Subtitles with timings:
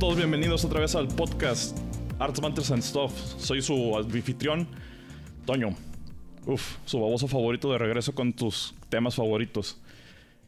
[0.00, 1.76] Todos bienvenidos otra vez al podcast
[2.18, 3.12] Arts Matters and Stuff.
[3.36, 4.66] Soy su anfitrión,
[5.44, 5.76] Toño.
[6.46, 9.78] Uf, su baboso favorito de regreso con tus temas favoritos.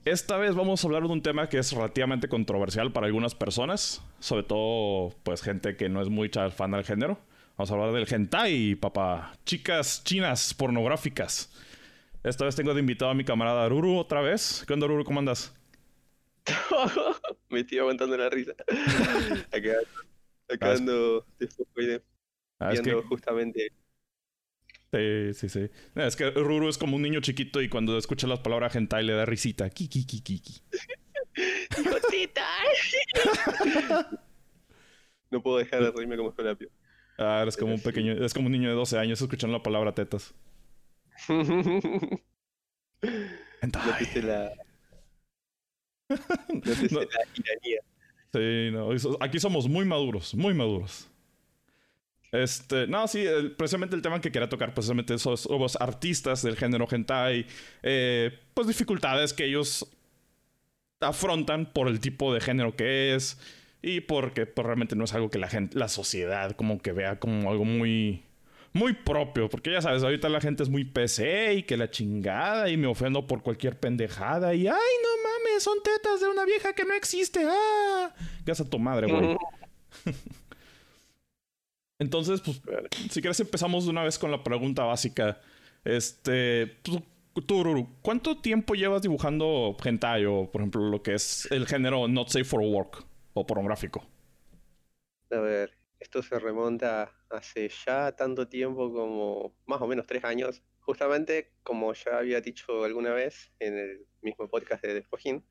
[0.07, 4.01] Esta vez vamos a hablar de un tema que es relativamente controversial para algunas personas,
[4.21, 7.19] sobre todo pues gente que no es muy fan del género.
[7.59, 9.35] Vamos a hablar del hentai, papá.
[9.45, 11.53] Chicas chinas pornográficas.
[12.25, 14.65] Esta vez tengo de invitado a mi camarada Ruru otra vez.
[14.67, 15.05] ¿Qué onda, Ruru?
[15.05, 15.53] ¿Cómo andas?
[17.53, 18.53] Me estoy aguantando la risa.
[19.53, 19.75] acá,
[20.49, 21.27] acá ando
[22.59, 23.71] ah, viendo justamente.
[24.91, 25.71] Sí, sí, sí.
[25.95, 29.13] Es que Ruru es como un niño chiquito y cuando escucha las palabras hentai le
[29.13, 29.69] da risita.
[29.69, 30.63] Kiki, kiki, kiki.
[35.31, 36.71] no puedo dejar de reírme como escolapio.
[37.19, 39.95] Ah, eres como un pequeño, es como un niño de 12 años escuchando la palabra
[39.95, 40.35] tetas.
[43.61, 44.23] Hentai.
[44.23, 44.53] la,
[48.35, 48.89] Sí, no.
[49.21, 51.07] Aquí somos muy maduros, muy maduros.
[52.33, 53.27] Este, no, sí,
[53.59, 55.47] precisamente el tema que quería tocar, precisamente esos,
[55.79, 57.47] artistas del género hentai,
[57.83, 59.87] eh, pues dificultades que ellos
[61.01, 63.39] afrontan por el tipo de género que es
[63.83, 67.19] y porque pues, realmente no es algo que la gente, la sociedad como que vea
[67.19, 68.23] como algo muy
[68.73, 72.69] muy propio, porque ya sabes, ahorita la gente es muy PC y que la chingada
[72.71, 76.73] y me ofendo por cualquier pendejada y ay, no mames, son tetas de una vieja
[76.73, 77.45] que no existe.
[77.47, 78.15] Ah,
[78.45, 79.37] ¿qué a tu madre, güey?
[81.99, 82.61] Entonces, pues,
[83.11, 85.41] si quieres empezamos de una vez con la pregunta básica.
[85.85, 87.03] Este, tú,
[88.03, 92.45] ¿cuánto tiempo llevas dibujando hentai o, por ejemplo, lo que es el género not safe
[92.45, 94.05] for work o pornográfico?
[95.31, 100.63] A ver, esto se remonta hace ya tanto tiempo como más o menos tres años.
[100.81, 105.45] Justamente, como ya había dicho alguna vez en el mismo podcast de Despojín,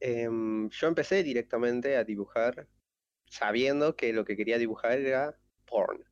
[0.00, 2.68] em, yo empecé directamente a dibujar
[3.26, 6.04] sabiendo que lo que quería dibujar era porn.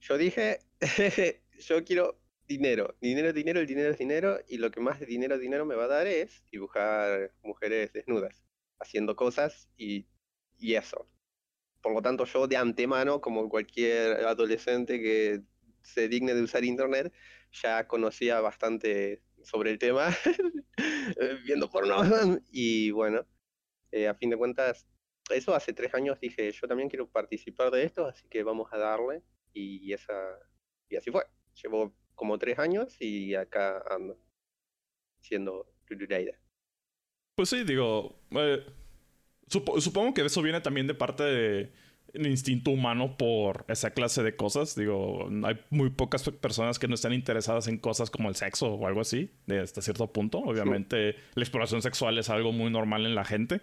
[0.00, 0.60] Yo dije,
[1.58, 5.66] yo quiero dinero, dinero, dinero, el dinero es dinero, y lo que más dinero, dinero
[5.66, 8.42] me va a dar es dibujar mujeres desnudas,
[8.78, 10.06] haciendo cosas y,
[10.58, 11.08] y eso.
[11.88, 15.40] Por lo tanto, yo de antemano, como cualquier adolescente que
[15.80, 17.10] se digne de usar internet,
[17.50, 20.14] ya conocía bastante sobre el tema,
[21.46, 22.02] viendo porno.
[22.52, 23.26] Y bueno,
[23.90, 24.86] eh, a fin de cuentas,
[25.30, 28.76] eso hace tres años dije, yo también quiero participar de esto, así que vamos a
[28.76, 29.22] darle.
[29.54, 30.12] Y, esa,
[30.90, 31.24] y así fue.
[31.62, 34.20] Llevo como tres años y acá ando,
[35.20, 35.72] siendo
[37.34, 38.62] Pues sí, digo, eh,
[39.48, 41.72] supongo que eso viene también de parte de
[42.14, 44.74] instinto humano por esa clase de cosas.
[44.74, 48.86] Digo, hay muy pocas personas que no están interesadas en cosas como el sexo o
[48.86, 50.38] algo así, de hasta cierto punto.
[50.38, 53.60] Obviamente, la exploración sexual es algo muy normal en la gente.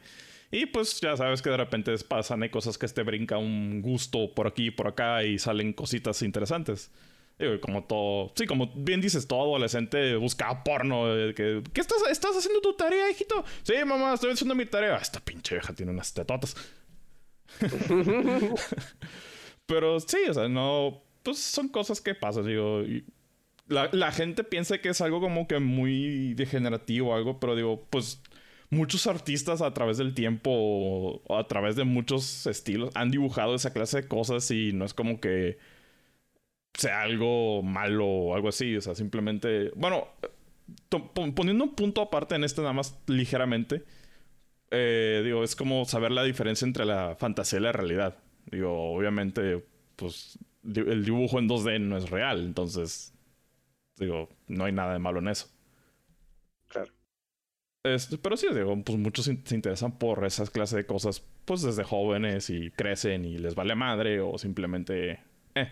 [0.52, 4.34] Y pues ya sabes que de repente pasan, hay cosas que te brinca un gusto
[4.34, 6.92] por aquí y por acá y salen cositas interesantes.
[7.38, 11.06] Digo, como todo, sí, como bien dices, todo adolescente busca porno.
[11.36, 13.44] Que, ¿Qué estás, estás haciendo tu tarea, hijito?
[13.64, 14.96] Sí, mamá, estoy haciendo mi tarea.
[14.98, 16.56] Esta pinche vieja tiene unas tetotas.
[19.66, 21.04] Pero sí, o sea, no.
[21.24, 22.84] Pues son cosas que pasan, digo.
[23.68, 27.88] La, la, gente piensa que es algo como que muy degenerativo o algo, pero digo,
[27.90, 28.22] pues
[28.70, 33.74] muchos artistas a través del tiempo o a través de muchos estilos han dibujado esa
[33.74, 35.58] clase de cosas y no es como que
[36.76, 38.76] sea algo malo o algo así.
[38.76, 39.72] O sea, simplemente.
[39.76, 40.08] Bueno,
[40.90, 43.84] poniendo un punto aparte en este nada más ligeramente.
[44.72, 48.18] Eh, digo, es como saber la diferencia entre la fantasía y la realidad.
[48.52, 49.64] Digo, obviamente,
[49.96, 53.14] pues el dibujo en 2D no es real, entonces,
[53.98, 55.48] digo, no hay nada de malo en eso.
[56.68, 56.92] Claro.
[57.84, 61.84] Este, pero sí, digo, pues muchos se interesan por esas clases de cosas, pues desde
[61.84, 65.20] jóvenes y crecen y les vale madre o simplemente...
[65.54, 65.72] Eh.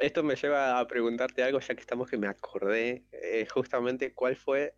[0.00, 4.14] Mm esto me lleva a preguntarte algo, ya que estamos que me acordé eh, justamente
[4.14, 4.74] cuál fue,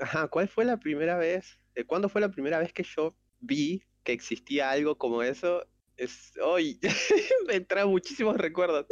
[0.00, 3.84] ajá, cuál fue la primera vez, eh, cuándo fue la primera vez que yo vi
[4.04, 5.66] que existía algo como eso.
[5.96, 6.80] Es hoy,
[7.46, 8.86] me trae muchísimos recuerdos.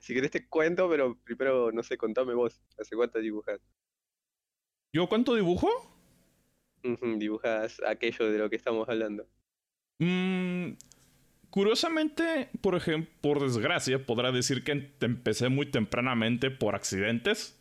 [0.00, 3.60] Si querés te cuento, pero primero, no sé, contame vos, ¿hace cuánto dibujas?
[4.92, 5.68] ¿Yo cuánto dibujo?
[7.18, 9.28] dibujas aquello de lo que estamos hablando.
[9.98, 10.87] Mmm
[11.50, 17.58] Curiosamente, por ejemplo, por desgracia, podrá decir que empecé muy tempranamente por accidentes.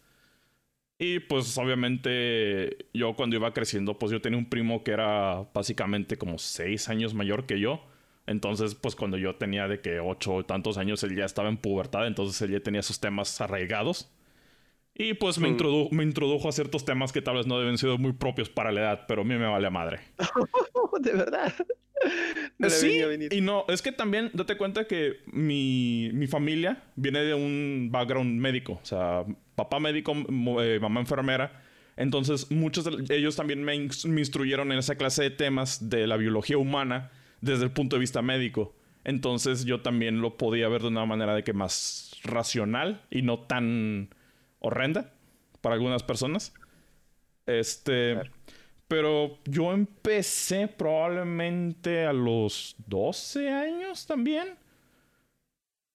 [1.00, 6.18] Y pues obviamente yo cuando iba creciendo, pues yo tenía un primo que era básicamente
[6.18, 7.86] como seis años mayor que yo.
[8.26, 11.58] Entonces, pues cuando yo tenía de que ocho o tantos años, él ya estaba en
[11.58, 14.12] pubertad, entonces él ya tenía sus temas arraigados.
[14.94, 15.90] Y pues me, mm.
[15.92, 18.82] me introdujo a ciertos temas que tal vez no deben ser muy propios para la
[18.82, 20.00] edad, pero a mí me vale a madre.
[21.00, 21.54] de verdad.
[22.70, 23.02] Sí,
[23.32, 28.40] y no, es que también date cuenta que mi, mi, familia viene de un background
[28.40, 29.26] médico, o sea,
[29.56, 30.14] papá médico,
[30.62, 31.64] eh, mamá enfermera.
[31.96, 36.18] Entonces, muchos de ellos también me, me, instruyeron en esa clase de temas de la
[36.18, 37.12] biología humana
[37.42, 38.76] desde el punto de vista médico.
[39.04, 43.40] Entonces, yo también lo podía ver de una manera de que más racional y no
[43.40, 44.10] tan
[44.60, 45.14] horrenda
[45.62, 46.54] para algunas personas.
[47.46, 48.18] Este.
[48.88, 54.58] Pero yo empecé probablemente a los 12 años también.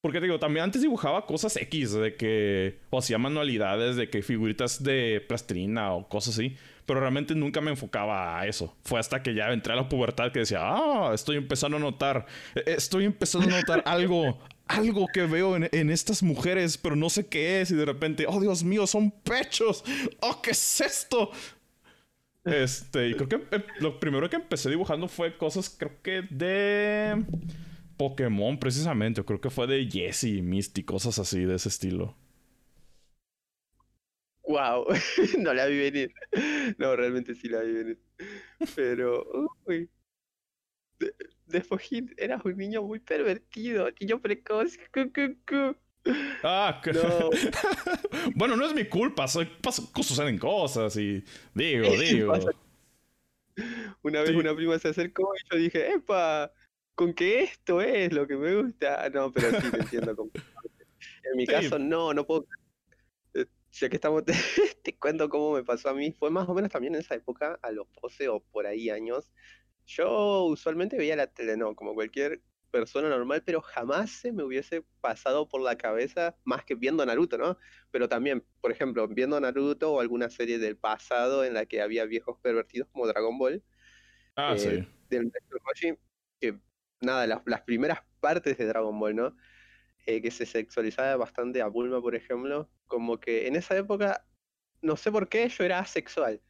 [0.02, 2.80] Porque digo, también antes dibujaba cosas X, de que.
[2.90, 6.56] O hacía manualidades, de que figuritas de plastilina o cosas así.
[6.84, 8.76] Pero realmente nunca me enfocaba a eso.
[8.82, 12.26] Fue hasta que ya entré a la pubertad que decía, ah, estoy empezando a notar.
[12.54, 14.38] E-, estoy empezando a notar algo.
[14.66, 17.70] Algo que veo en, en, estas mujeres, pero no sé qué es.
[17.70, 19.84] Y de repente, oh Dios mío, son pechos.
[20.20, 21.30] Oh, ¿qué es esto?
[22.44, 27.24] Este, y creo que eh, lo primero que empecé dibujando fue cosas, creo que de
[27.96, 29.24] Pokémon, precisamente.
[29.24, 32.16] creo que fue de Jesse, Misty, cosas así de ese estilo.
[34.44, 34.86] Wow,
[35.38, 36.14] no la vi venir.
[36.78, 38.00] No, realmente sí la vi venir.
[38.74, 39.24] Pero,
[39.66, 39.90] uy.
[40.98, 41.14] De,
[41.46, 44.78] de eras un niño muy pervertido, niño precoz.
[46.42, 47.30] Ah, no.
[48.34, 49.48] bueno, no es mi culpa, soy,
[50.02, 52.34] suceden cosas y digo, digo.
[54.02, 56.52] Una vez una prima se acercó y yo dije, epa,
[56.94, 59.08] con que esto es lo que me gusta.
[59.10, 60.30] No, pero sí te entiendo.
[61.24, 62.46] En mi caso, no, no puedo.
[63.34, 64.34] Eh, ya que estamos, te,
[64.82, 66.12] te, cuento cómo me pasó a mí.
[66.12, 69.30] Fue más o menos también en esa época, a los 12 o por ahí años.
[69.86, 72.40] Yo usualmente veía la tele, no, como cualquier
[72.72, 77.38] persona normal, pero jamás se me hubiese pasado por la cabeza más que viendo Naruto,
[77.38, 77.58] ¿no?
[77.92, 82.06] Pero también, por ejemplo, viendo Naruto o alguna serie del pasado en la que había
[82.06, 83.62] viejos pervertidos como Dragon Ball.
[84.34, 84.84] Ah, sí.
[85.10, 85.30] Del
[86.40, 86.58] que
[87.00, 89.36] nada, las, las, primeras partes de Dragon Ball, ¿no?
[90.06, 94.26] Eh, que se sexualizaba bastante a Bulma, por ejemplo, como que en esa época,
[94.80, 96.40] no sé por qué, yo era asexual.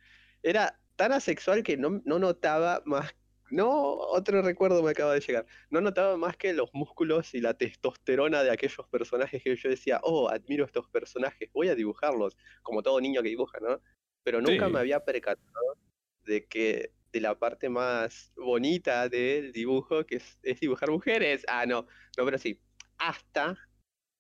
[0.43, 3.15] Era tan asexual que no, no notaba más
[3.53, 5.47] no, otro recuerdo me acaba de llegar.
[5.69, 10.01] No notaba más que los músculos y la testosterona de aquellos personajes que yo decía,
[10.03, 13.83] oh, admiro estos personajes, voy a dibujarlos, como todo niño que dibuja, ¿no?
[14.25, 15.77] Pero nunca me había percatado
[16.25, 21.45] de que de la parte más bonita del dibujo, que es, dibujar mujeres.
[21.47, 22.59] Ah, no, no, pero sí.
[22.97, 23.59] Hasta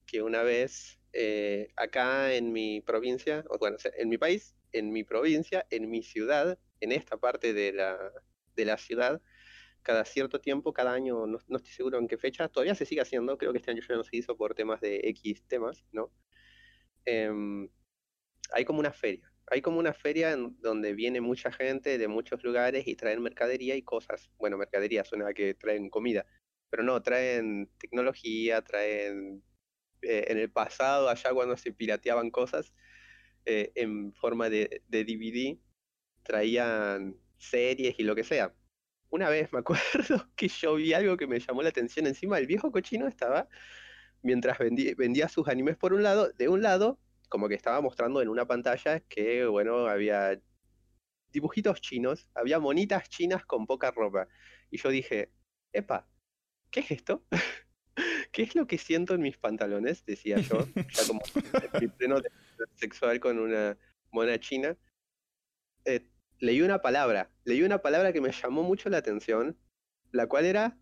[0.04, 5.04] que una vez eh, acá en mi provincia, o bueno, en mi país, en mi
[5.04, 8.12] provincia, en mi ciudad, en esta parte de la,
[8.56, 9.20] de la ciudad,
[9.82, 13.36] cada cierto tiempo, cada año, no, estoy seguro en qué fecha, todavía se sigue haciendo,
[13.38, 16.12] creo que este año ya no se hizo por temas de X temas, ¿no?
[17.04, 17.68] Em,
[18.52, 22.42] hay como una feria, hay como una feria en donde viene mucha gente de muchos
[22.44, 24.30] lugares y traen mercadería y cosas.
[24.38, 26.26] Bueno, mercadería suena que traen comida,
[26.70, 29.42] pero no, traen tecnología, traen
[30.02, 32.72] eh, en el pasado, allá cuando se pirateaban cosas
[33.44, 35.58] eh, en forma de, de DVD,
[36.22, 38.54] traían series y lo que sea.
[39.10, 42.38] Una vez me acuerdo que yo vi algo que me llamó la atención encima.
[42.38, 43.48] El viejo cochino estaba,
[44.22, 48.28] mientras vendía, sus animes por un lado, de un lado, como que estaba mostrando en
[48.28, 50.40] una pantalla que, bueno, había
[51.30, 54.28] dibujitos chinos, había monitas chinas con poca ropa.
[54.70, 55.32] Y yo dije,
[55.72, 56.08] epa,
[56.70, 57.24] ¿qué es esto?
[58.32, 60.04] ¿Qué es lo que siento en mis pantalones?
[60.04, 61.20] Decía yo, ya como
[61.80, 62.16] mi pleno
[62.76, 63.76] sexual con una
[64.10, 64.76] mona china.
[65.84, 66.11] Eh,
[66.42, 69.56] leí una palabra, leí una palabra que me llamó mucho la atención,
[70.10, 70.76] la cual era,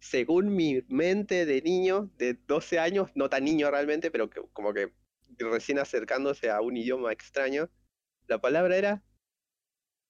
[0.00, 4.74] según mi mente de niño, de 12 años, no tan niño realmente, pero que, como
[4.74, 4.92] que
[5.38, 7.70] recién acercándose a un idioma extraño,
[8.26, 9.02] la palabra era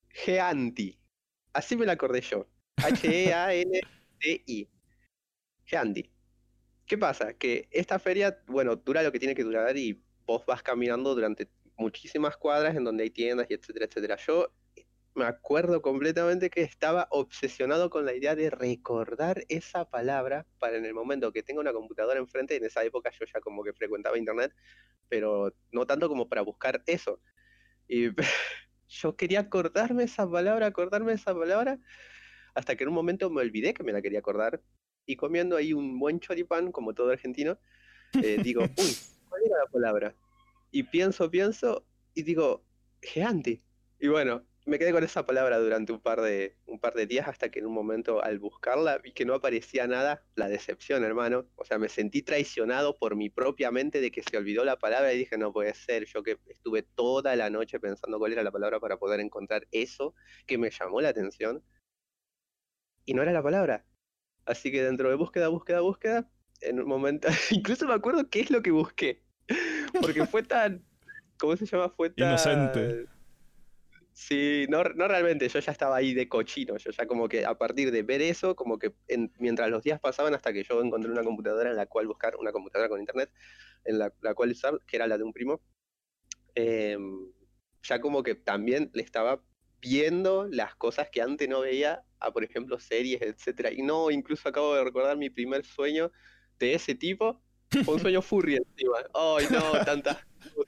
[0.08, 0.98] Geanti.
[1.52, 2.48] Así me la acordé yo.
[2.78, 4.68] H-E-A-N-T-I.
[5.64, 6.10] Geanti.
[6.86, 7.34] ¿Qué pasa?
[7.34, 11.48] Que esta feria, bueno, dura lo que tiene que durar y vos vas caminando durante
[11.76, 14.16] muchísimas cuadras en donde hay tiendas y etcétera, etcétera.
[14.16, 14.52] Yo
[15.18, 20.86] me acuerdo completamente que estaba obsesionado con la idea de recordar esa palabra para en
[20.86, 24.16] el momento que tenga una computadora enfrente, en esa época yo ya como que frecuentaba
[24.16, 24.54] internet,
[25.08, 27.20] pero no tanto como para buscar eso.
[27.88, 28.10] Y
[28.88, 31.78] yo quería acordarme esa palabra, acordarme esa palabra,
[32.54, 34.62] hasta que en un momento me olvidé que me la quería acordar,
[35.04, 37.58] y comiendo ahí un buen choripán, como todo argentino,
[38.22, 38.96] eh, digo, uy,
[39.28, 40.14] ¿cuál era la palabra?
[40.70, 41.84] Y pienso, pienso,
[42.14, 42.62] y digo,
[43.02, 43.62] geante.
[43.98, 47.26] Y bueno, me quedé con esa palabra durante un par de un par de días
[47.26, 51.46] hasta que en un momento al buscarla vi que no aparecía nada, la decepción, hermano.
[51.56, 55.12] O sea, me sentí traicionado por mi propia mente de que se olvidó la palabra
[55.14, 58.52] y dije, no puede ser, yo que estuve toda la noche pensando cuál era la
[58.52, 60.14] palabra para poder encontrar eso
[60.46, 61.64] que me llamó la atención.
[63.06, 63.86] Y no era la palabra.
[64.44, 68.50] Así que dentro de búsqueda, búsqueda, búsqueda, en un momento, incluso me acuerdo qué es
[68.50, 69.22] lo que busqué.
[69.98, 70.84] Porque fue tan,
[71.38, 71.88] ¿cómo se llama?
[71.88, 72.28] Fue tan...
[72.28, 73.17] Inocente.
[74.20, 77.56] Sí, no, no realmente, yo ya estaba ahí de cochino, yo ya como que a
[77.56, 78.92] partir de ver eso, como que
[79.38, 82.50] mientras los días pasaban hasta que yo encontré una computadora en la cual buscar, una
[82.50, 83.30] computadora con internet,
[83.84, 85.60] en la, cual usar, que era la de un primo,
[86.56, 87.30] em,
[87.84, 89.40] ya como que también le estaba
[89.80, 93.72] viendo las cosas que antes no veía, a por ejemplo series, etcétera.
[93.72, 96.10] Y no, incluso acabo de recordar mi primer sueño
[96.58, 97.40] de ese tipo,
[97.84, 98.98] fue un sueño furry encima.
[99.14, 100.18] Ay, no, tantas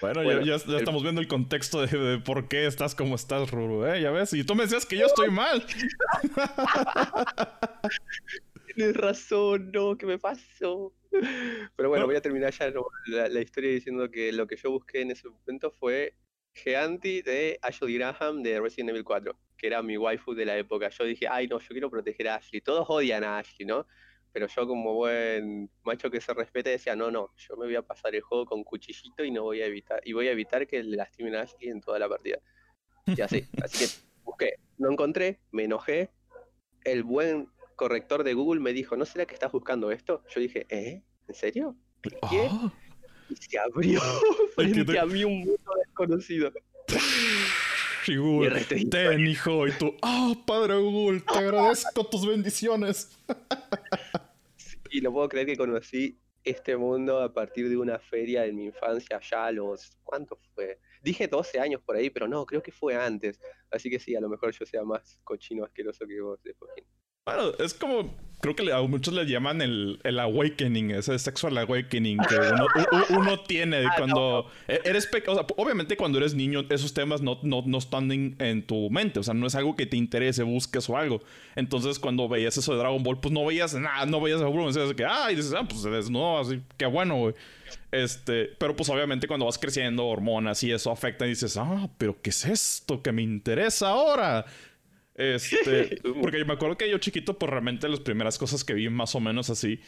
[0.00, 4.00] bueno, ya, estamos viendo el contexto de, por qué estás como estás, Ruru, ¿eh?
[4.00, 5.64] Ya ves, y tú me decías que yo estoy mal.
[8.74, 10.92] Tienes razón, no, ¿qué me pasó?
[11.76, 12.72] Pero bueno, voy a terminar ya
[13.06, 16.14] la, historia diciendo que lo que yo busqué en ese momento fue
[16.54, 20.88] Geanti de Ashley Graham de Resident Evil 4, que era mi waifu de la época.
[20.90, 22.60] Yo dije, ay no, yo quiero proteger a Ashley.
[22.60, 23.86] Todos odian a Ashley, ¿no?
[24.32, 27.82] Pero yo como buen macho que se respete decía, no, no, yo me voy a
[27.82, 30.82] pasar el juego con cuchillito y no voy a evitar, y voy a evitar que
[30.82, 32.38] le lastimen a Ashley en toda la partida.
[33.06, 33.90] Y así, así que
[34.24, 36.10] busqué, no encontré, me enojé,
[36.84, 40.22] el buen corrector de Google me dijo, ¿no será que estás buscando esto?
[40.34, 41.02] Yo dije, ¿eh?
[41.28, 41.76] ¿En serio?
[42.02, 42.48] ¿Qué?
[42.50, 42.72] Ah.
[43.28, 44.00] Y se abrió
[44.54, 46.52] frente a mí un mundo desconocido.
[48.06, 53.16] Y Google, ten hijo, y tú, ah, padre Google, te agradezco tus bendiciones.
[54.90, 58.64] Y no puedo creer que conocí este mundo a partir de una feria en mi
[58.64, 60.80] infancia, ya a los, ¿cuánto fue?
[61.02, 63.38] Dije 12 años por ahí, pero no, creo que fue antes.
[63.70, 66.54] Así que sí, a lo mejor yo sea más cochino asqueroso que vos, de
[67.34, 72.18] bueno, es como, creo que a muchos le llaman el, el awakening, ese sexual awakening
[72.18, 72.36] que
[73.14, 75.46] uno, tiene ah, cuando e, eres pequeño.
[75.56, 79.34] obviamente cuando eres niño esos temas no, no, no están en, tu mente, o sea,
[79.34, 81.20] no es algo que te interese, busques o algo.
[81.54, 84.66] Entonces cuando veías eso de Dragon Ball, pues no veías nada, no veías a Bulma,
[84.66, 87.34] decías que, ah, y dices, ah, pues no, así, qué bueno, güey.
[87.92, 92.20] Este, pero pues obviamente cuando vas creciendo, hormonas y eso afecta y dices, ah, pero
[92.20, 94.46] ¿qué es esto que me interesa ahora?
[95.20, 98.88] Este, porque yo me acuerdo que yo chiquito, pues realmente las primeras cosas que vi
[98.88, 99.80] más o menos así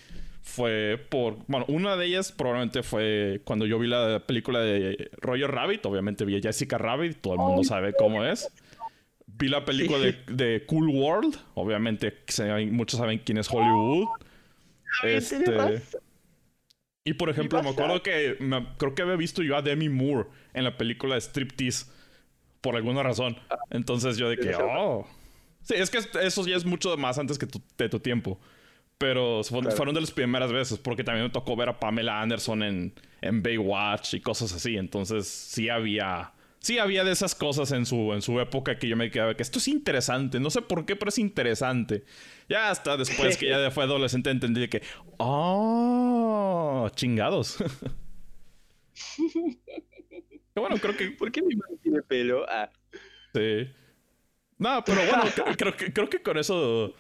[0.43, 1.39] fue por.
[1.47, 5.87] Bueno, una de ellas probablemente fue cuando yo vi la película de Roger Rabbit.
[5.87, 8.47] Obviamente vi a Jessica Rabbit, todo el mundo sabe cómo es.
[9.27, 11.37] Vi la película de, Cool World.
[11.55, 12.13] Obviamente,
[12.71, 14.09] muchos saben quién es Hollywood.
[15.03, 15.81] Este.
[17.05, 18.37] Y por ejemplo, me acuerdo que
[18.77, 21.87] creo que había visto yo a Demi Moore en la película de Striptease.
[22.61, 23.39] Por alguna razón.
[23.51, 23.57] Ah.
[23.71, 25.05] Entonces yo de que, oh.
[25.63, 28.41] Sí, es que eso ya es mucho más antes que tu, de tu tiempo.
[28.99, 32.95] Pero fueron de las primeras veces, porque también me tocó ver a Pamela Anderson en,
[33.21, 34.77] en Baywatch y cosas así.
[34.77, 36.33] Entonces sí había.
[36.61, 39.43] Sí había de esas cosas en su, en su época que yo me quedaba que
[39.43, 40.39] esto es interesante.
[40.39, 42.05] No sé por qué, pero es interesante.
[42.49, 44.83] Ya hasta después que ya fue adolescente entendí que.
[45.17, 46.89] ¡Oh!
[46.95, 47.57] Chingados.
[50.55, 51.11] bueno, creo que.
[51.11, 52.47] ¿Por qué mi mano tiene pelo?
[52.49, 52.71] Ah.
[53.35, 53.69] Sí.
[54.63, 55.25] No, pero bueno,
[55.57, 56.95] creo, que, creo que con eso.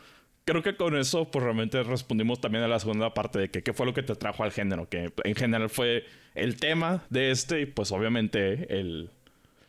[0.44, 3.72] Creo que con eso, pues realmente respondimos también a la segunda parte de que qué
[3.72, 4.88] fue lo que te trajo al género.
[4.88, 6.04] Que en general fue
[6.34, 9.10] el tema de este y, pues obviamente, el.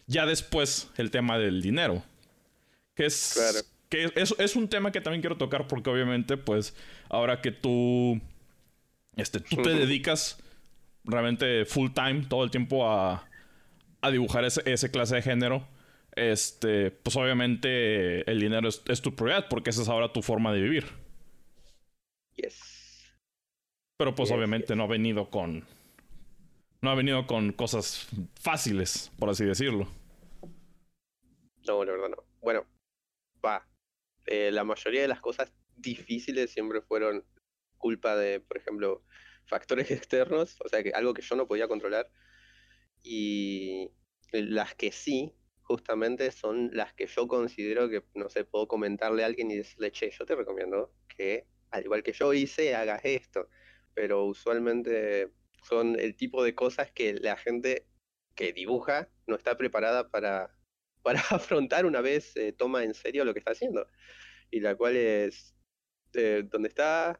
[0.08, 2.04] Ya después, el tema del dinero.
[2.96, 3.34] Que es.
[3.36, 3.60] Claro.
[3.90, 6.76] Que es, es un tema que también quiero tocar porque, obviamente, pues,
[7.10, 8.20] ahora que tú.
[9.16, 10.40] Este, tú te dedicas
[11.04, 13.28] realmente full time, todo el tiempo a,
[14.02, 15.68] a dibujar ese, ese clase de género
[16.16, 20.62] este, pues obviamente el dinero es, tu prioridad porque esa es ahora tu forma de
[20.62, 20.86] vivir.
[22.36, 23.14] Yes.
[23.98, 25.66] Pero pues obviamente no ha venido con...
[26.82, 29.88] No ha venido con cosas fáciles, por así decirlo.
[31.66, 32.24] No, la verdad no.
[32.42, 32.66] Bueno,
[33.44, 33.66] va.
[34.26, 37.24] Eh, la mayoría de las cosas difíciles siempre fueron
[37.78, 39.04] culpa de, por ejemplo,
[39.46, 42.10] factores externos, o sea, que algo que yo no podía controlar.
[43.02, 43.92] Y
[44.32, 49.28] las que sí, justamente son las que yo considero que, no sé, puedo comentarle a
[49.28, 53.50] alguien y decirle, che, yo te recomiendo que, al igual que yo hice, hagas esto.
[53.94, 55.32] Pero usualmente
[55.64, 57.88] son el tipo de cosas que la gente
[58.36, 60.56] que dibuja no está preparada para,
[61.04, 63.88] para afrontar una vez eh, toma en serio lo que está haciendo.
[64.52, 65.56] Y la cual es,
[66.14, 67.20] eh, ¿dónde está?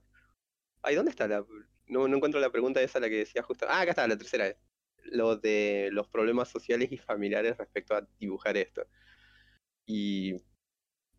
[0.82, 1.46] Ay, ¿dónde está la...?
[1.88, 3.66] No, no encuentro la pregunta esa la que decía justo.
[3.70, 4.56] Ah, acá está, la tercera
[5.06, 8.86] lo de los problemas sociales y familiares respecto a dibujar esto.
[9.86, 10.36] Y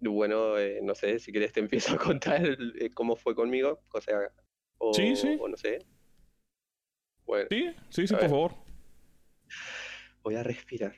[0.00, 4.00] bueno, eh, no sé, si quieres te empiezo a contar eh, cómo fue conmigo, o
[4.00, 4.31] sea,
[4.79, 5.37] o, sí, sí.
[5.41, 5.85] o no sé.
[7.25, 8.55] Bueno, sí, sí, sí, por favor.
[10.23, 10.95] Voy a respirar.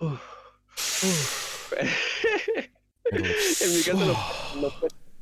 [3.10, 4.16] en mi caso
[4.60, 4.72] no,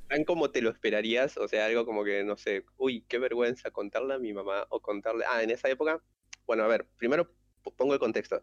[0.09, 3.71] tan como te lo esperarías, o sea, algo como que, no sé, uy, qué vergüenza
[3.71, 6.03] contarle a mi mamá o contarle, ah, en esa época,
[6.49, 7.31] bueno, a ver, primero
[7.77, 8.43] pongo el contexto.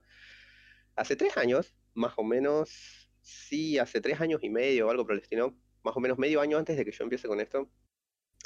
[0.96, 5.16] Hace tres años, más o menos, sí, hace tres años y medio o algo por
[5.16, 7.70] el destino, más o menos medio año antes de que yo empiece con esto,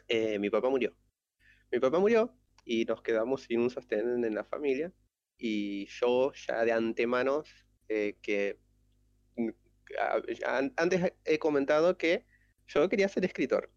[0.08, 0.96] eh, mi papá murió.
[1.72, 4.94] Mi papá murió y nos quedamos sin un sostén en la familia
[5.38, 7.44] y yo ya de antemano
[7.90, 8.60] eh, que
[9.36, 9.50] mm,
[10.78, 12.26] antes he comentado que
[12.66, 13.70] yo quería ser escritor.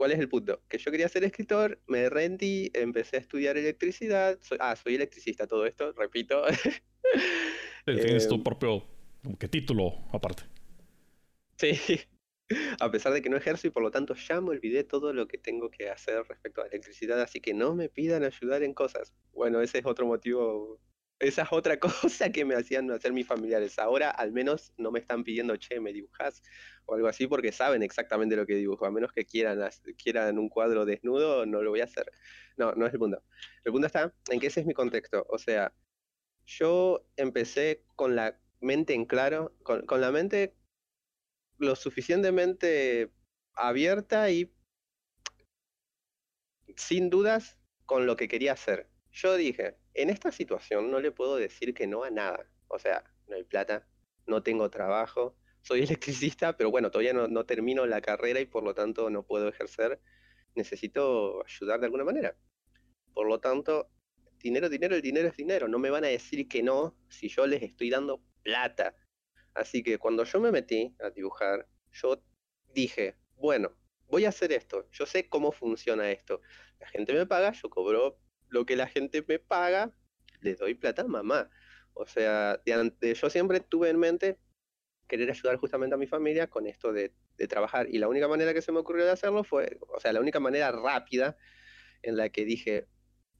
[0.00, 0.62] ¿Cuál es el punto?
[0.66, 4.38] Que yo quería ser escritor, me rendí, empecé a estudiar electricidad.
[4.58, 6.42] ah, soy electricista, todo esto, repito.
[7.84, 8.82] Tienes tu propio
[9.38, 10.44] ¿qué título aparte.
[11.58, 11.78] Sí,
[12.80, 15.28] a pesar de que no ejerzo y por lo tanto ya me olvidé todo lo
[15.28, 19.12] que tengo que hacer respecto a electricidad, así que no me pidan ayudar en cosas.
[19.34, 20.80] Bueno, ese es otro motivo
[21.20, 23.78] esa es otra cosa que me hacían hacer mis familiares.
[23.78, 26.42] Ahora al menos no me están pidiendo, che, me dibujas
[26.86, 28.86] o algo así, porque saben exactamente lo que dibujo.
[28.86, 29.60] A menos que quieran,
[30.02, 32.10] quieran un cuadro desnudo, no lo voy a hacer.
[32.56, 33.22] No, no es el punto.
[33.64, 35.26] El punto está en que ese es mi contexto.
[35.28, 35.72] O sea,
[36.46, 40.56] yo empecé con la mente en claro, con, con la mente
[41.58, 43.12] lo suficientemente
[43.54, 44.52] abierta y
[46.76, 48.88] sin dudas con lo que quería hacer.
[49.12, 52.46] Yo dije, en esta situación no le puedo decir que no a nada.
[52.68, 53.86] O sea, no hay plata,
[54.26, 58.74] no tengo trabajo, soy electricista, pero bueno, todavía no, termino la carrera y por lo
[58.74, 60.00] tanto no puedo ejercer.
[60.54, 62.36] Necesito ayudar de alguna manera.
[63.14, 63.90] Por lo tanto,
[64.38, 65.68] dinero, dinero, el dinero es dinero.
[65.68, 68.96] No me van a decir que no si yo les estoy dando plata.
[69.54, 72.22] Así que cuando yo me metí a dibujar, yo
[72.72, 73.76] dije, bueno,
[74.08, 74.88] voy a hacer esto.
[74.92, 76.40] Yo sé cómo funciona esto.
[76.78, 78.18] La gente me paga, yo cobro
[78.50, 79.92] lo que la gente me paga,
[80.40, 81.50] le doy plata a mamá.
[81.94, 84.38] O sea, yo siempre tuve en mente
[85.08, 87.12] querer ayudar justamente a mi familia con esto de,
[87.48, 87.88] trabajar.
[87.88, 90.40] Y la única manera que se me ocurrió de hacerlo fue, o sea, la única
[90.40, 91.38] manera rápida
[92.02, 92.86] en la que dije,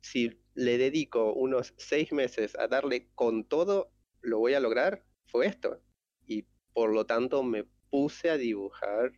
[0.01, 5.47] si le dedico unos seis meses a darle con todo, lo voy a lograr, fue
[5.47, 5.83] esto.
[6.27, 9.13] Y por lo tanto me puse a dibujar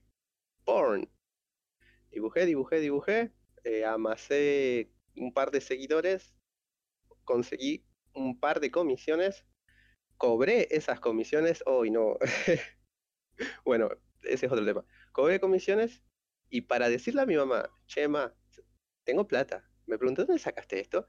[0.64, 1.08] porn.
[2.10, 6.34] Dibujé, dibujé, dibujé, eh, amasé un par de seguidores,
[7.24, 9.44] conseguí un par de comisiones,
[10.16, 12.18] cobré esas comisiones, hoy no,
[13.64, 13.90] bueno,
[14.22, 16.02] ese es otro tema, cobré comisiones
[16.48, 18.34] y para decirle a mi mamá, Chema,
[19.04, 21.06] tengo plata, me preguntó dónde sacaste esto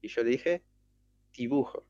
[0.00, 0.64] y yo le dije,
[1.32, 1.86] dibujo,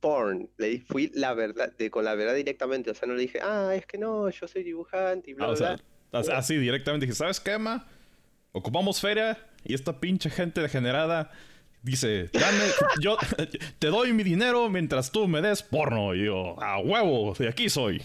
[0.00, 3.40] porn, le fui la verdad, de, con la verdad directamente, o sea, no le dije,
[3.42, 5.78] ah, es que no, yo soy dibujante y bla, ah,
[6.10, 6.36] bla.
[6.36, 7.86] así directamente dije, ¿sabes qué, Emma?
[8.52, 11.30] Ocupamos feria y esta pinche gente degenerada
[11.82, 12.64] dice, dame,
[13.00, 13.16] yo
[13.78, 16.14] te doy mi dinero mientras tú me des porno.
[16.14, 18.02] Y yo, a huevo, de aquí soy.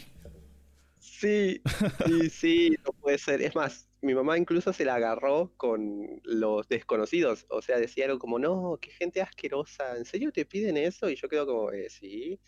[1.00, 1.62] Sí,
[2.06, 3.42] sí, sí, no puede ser.
[3.42, 7.46] Es más, mi mamá incluso se la agarró con los desconocidos.
[7.50, 9.98] O sea, decía algo como, no, qué gente asquerosa.
[9.98, 11.10] ¿En serio te piden eso?
[11.10, 12.40] Y yo quedo como, eh, sí.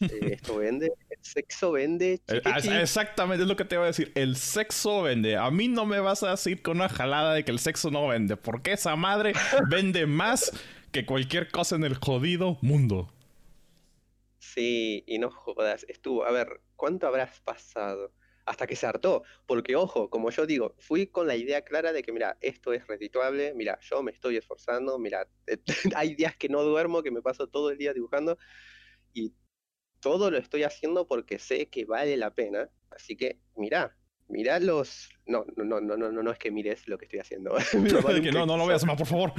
[0.00, 2.20] Eh, esto vende, el sexo vende.
[2.28, 2.42] Eh,
[2.80, 4.12] exactamente, es lo que te iba a decir.
[4.14, 5.36] El sexo vende.
[5.36, 8.06] A mí no me vas a decir con una jalada de que el sexo no
[8.08, 9.32] vende, porque esa madre
[9.68, 10.52] vende más
[10.92, 13.12] que cualquier cosa en el jodido mundo.
[14.38, 18.12] Sí, y no jodas, estuvo, a ver, ¿cuánto habrás pasado?
[18.46, 22.02] Hasta que se hartó, porque ojo, como yo digo, fui con la idea clara de
[22.02, 25.28] que, mira, esto es redituable, mira, yo me estoy esforzando, mira,
[25.94, 28.38] hay días que no duermo, que me paso todo el día dibujando,
[29.12, 29.34] y
[30.00, 32.68] todo lo estoy haciendo porque sé que vale la pena.
[32.90, 33.96] Así que, mirá,
[34.28, 35.10] mirá los.
[35.26, 37.54] No, no, no, no, no, no es que mires lo que estoy haciendo.
[38.32, 39.32] no, no lo veas más, por favor.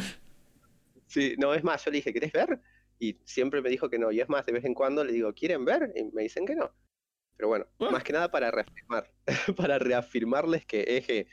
[1.08, 2.60] Sí, no, es más, yo le dije, ¿querés ver?
[3.00, 4.12] Y siempre me dijo que no.
[4.12, 5.92] Y es más, de vez en cuando le digo, ¿quieren ver?
[5.96, 6.72] Y me dicen que no.
[7.36, 7.90] Pero bueno, ah.
[7.92, 9.10] más que nada para reafirmar,
[9.56, 11.28] para reafirmarles que eje,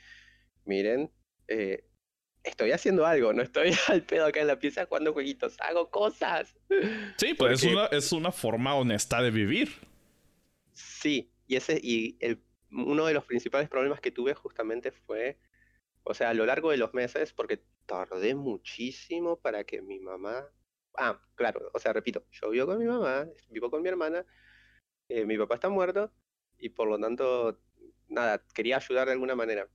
[0.65, 1.11] miren,
[1.49, 1.83] eh,
[2.47, 6.55] estoy haciendo algo, no estoy al pedo acá en la pieza jugando jueguitos, hago cosas.
[7.17, 9.69] Sí, pues es, una, es una forma honesta de vivir.
[10.73, 15.37] Sí, y ese y el, uno de los principales problemas que tuve justamente fue,
[16.03, 20.47] o sea, a lo largo de los meses, porque tardé muchísimo para que mi mamá...
[20.99, 24.25] Ah, claro, o sea, repito, yo vivo con mi mamá, vivo con mi hermana,
[25.09, 26.11] eh, mi papá está muerto
[26.57, 27.59] y por lo tanto,
[28.07, 29.69] nada, quería ayudar de alguna manera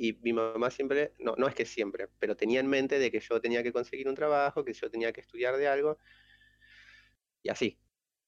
[0.00, 3.20] y mi mamá siempre, no, no es que siempre, pero tenía en mente de que
[3.20, 5.98] yo tenía que conseguir un trabajo, que yo tenía que estudiar de algo.
[7.42, 7.78] Y así.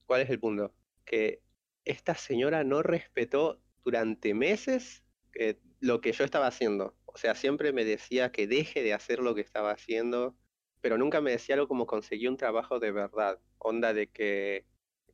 [0.06, 0.74] ¿Cuál es el punto?
[1.04, 1.42] Que
[1.84, 5.04] esta señora no respetó durante meses
[5.34, 6.98] eh, lo que yo estaba haciendo.
[7.06, 10.36] O sea, siempre me decía que deje de hacer lo que estaba haciendo,
[10.82, 13.40] pero nunca me decía algo como conseguí un trabajo de verdad.
[13.58, 14.66] Onda de que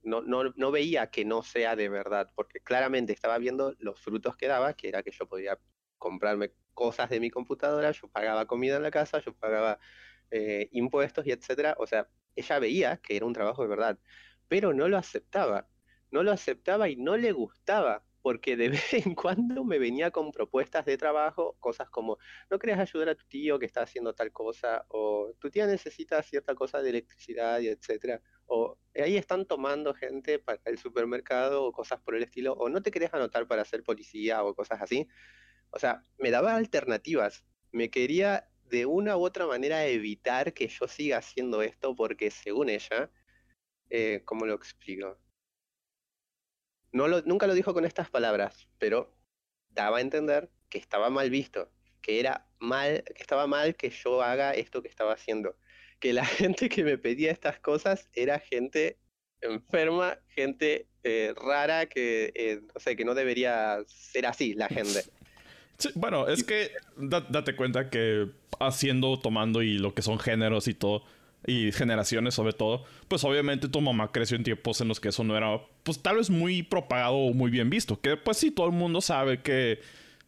[0.03, 4.37] no, no, no veía que no sea de verdad, porque claramente estaba viendo los frutos
[4.37, 5.59] que daba, que era que yo podía
[5.99, 9.79] comprarme cosas de mi computadora, yo pagaba comida en la casa, yo pagaba
[10.31, 11.77] eh, impuestos y etcétera.
[11.79, 13.99] O sea, ella veía que era un trabajo de verdad,
[14.49, 15.69] pero no lo aceptaba.
[16.11, 20.33] No lo aceptaba y no le gustaba, porque de vez en cuando me venía con
[20.33, 22.19] propuestas de trabajo, cosas como,
[22.51, 24.85] ¿no querés ayudar a tu tío que está haciendo tal cosa?
[24.89, 28.23] O tu tía necesita cierta cosa de electricidad y etcétera.
[28.47, 32.55] O ahí están tomando gente para el supermercado o cosas por el estilo.
[32.55, 35.07] O no te querés anotar para ser policía o cosas así.
[35.71, 37.45] O sea, me daba alternativas.
[37.73, 42.69] Me quería de una u otra manera evitar que yo siga haciendo esto porque según
[42.69, 43.11] ella,
[43.91, 45.19] eh, ¿cómo lo explico?
[46.93, 49.15] No lo, nunca lo dijo con estas palabras, pero
[49.71, 54.23] daba a entender que estaba mal visto, que era mal, que estaba mal que yo
[54.23, 55.57] haga esto que estaba haciendo,
[56.01, 58.99] que la gente que me pedía estas cosas era gente
[59.41, 65.05] enferma, gente eh, rara, que eh, no sé, que no debería ser así la gente.
[65.95, 68.29] Bueno, es que date cuenta que
[68.61, 71.05] haciendo, tomando y lo que son géneros y todo,
[71.47, 75.23] y generaciones sobre todo, pues obviamente tu mamá creció en tiempos en los que eso
[75.25, 78.01] no era, pues tal vez muy propagado o muy bien visto.
[78.01, 79.81] Que pues sí, todo el mundo sabe que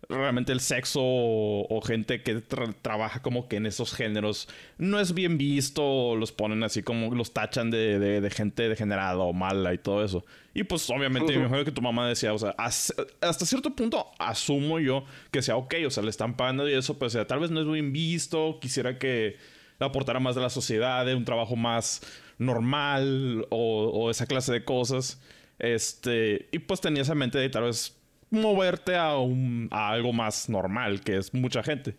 [0.08, 2.40] realmente el sexo o, gente que
[2.82, 7.32] trabaja como que en esos géneros no es bien visto, los ponen así como los
[7.32, 10.24] tachan de, de, gente degenerada o mala y todo eso.
[10.54, 14.80] Y pues obviamente me imagino que tu mamá decía, o sea, hasta cierto punto asumo
[14.80, 17.60] yo que sea ok, o sea, le están pagando y eso, pues tal vez no
[17.60, 19.36] es bien visto, quisiera que
[19.78, 22.02] aportar más de la sociedad, de un trabajo más
[22.38, 25.20] normal o, esa clase de cosas.
[25.58, 27.99] Este, y pues tenías en mente de tal vez
[28.30, 31.94] moverte a, un, a algo más normal, que es mucha gente.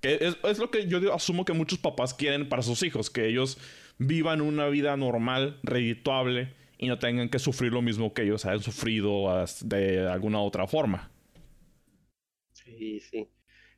[0.00, 3.26] Que es, es, lo que yo asumo que muchos papás quieren para sus hijos, que
[3.26, 3.58] ellos
[3.98, 8.62] vivan una vida normal, redituable y no tengan que sufrir lo mismo que ellos hayan
[8.62, 9.26] sufrido
[9.62, 11.10] de alguna otra forma.
[12.52, 13.28] Sí, sí.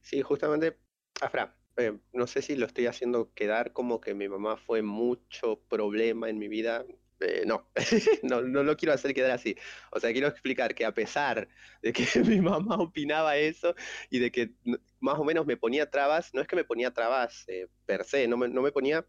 [0.02, 0.78] Sí, justamente,
[1.20, 5.60] Afra, eh, no sé si lo estoy haciendo quedar como que mi mamá fue mucho
[5.68, 6.84] problema en mi vida.
[7.20, 7.68] Eh, no.
[8.22, 9.56] no, no lo quiero hacer quedar así.
[9.90, 11.48] O sea, quiero explicar que a pesar
[11.82, 13.74] de que mi mamá opinaba eso
[14.10, 14.52] y de que
[15.00, 18.28] más o menos me ponía trabas, no es que me ponía trabas eh, per se,
[18.28, 19.06] no me, no me ponía...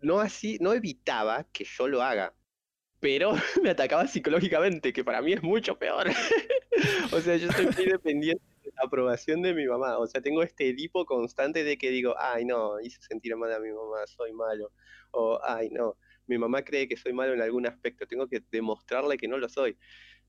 [0.00, 2.34] no así, no evitaba que yo lo haga,
[3.00, 6.08] pero me atacaba psicológicamente, que para mí es mucho peor.
[7.12, 9.98] o sea, yo estoy muy dependiente aprobación de mi mamá.
[9.98, 13.60] O sea, tengo este edipo constante de que digo, ay, no, hice sentir mal a
[13.60, 14.72] mi mamá, soy malo.
[15.12, 15.96] O, ay, no,
[16.26, 19.48] mi mamá cree que soy malo en algún aspecto, tengo que demostrarle que no lo
[19.48, 19.78] soy.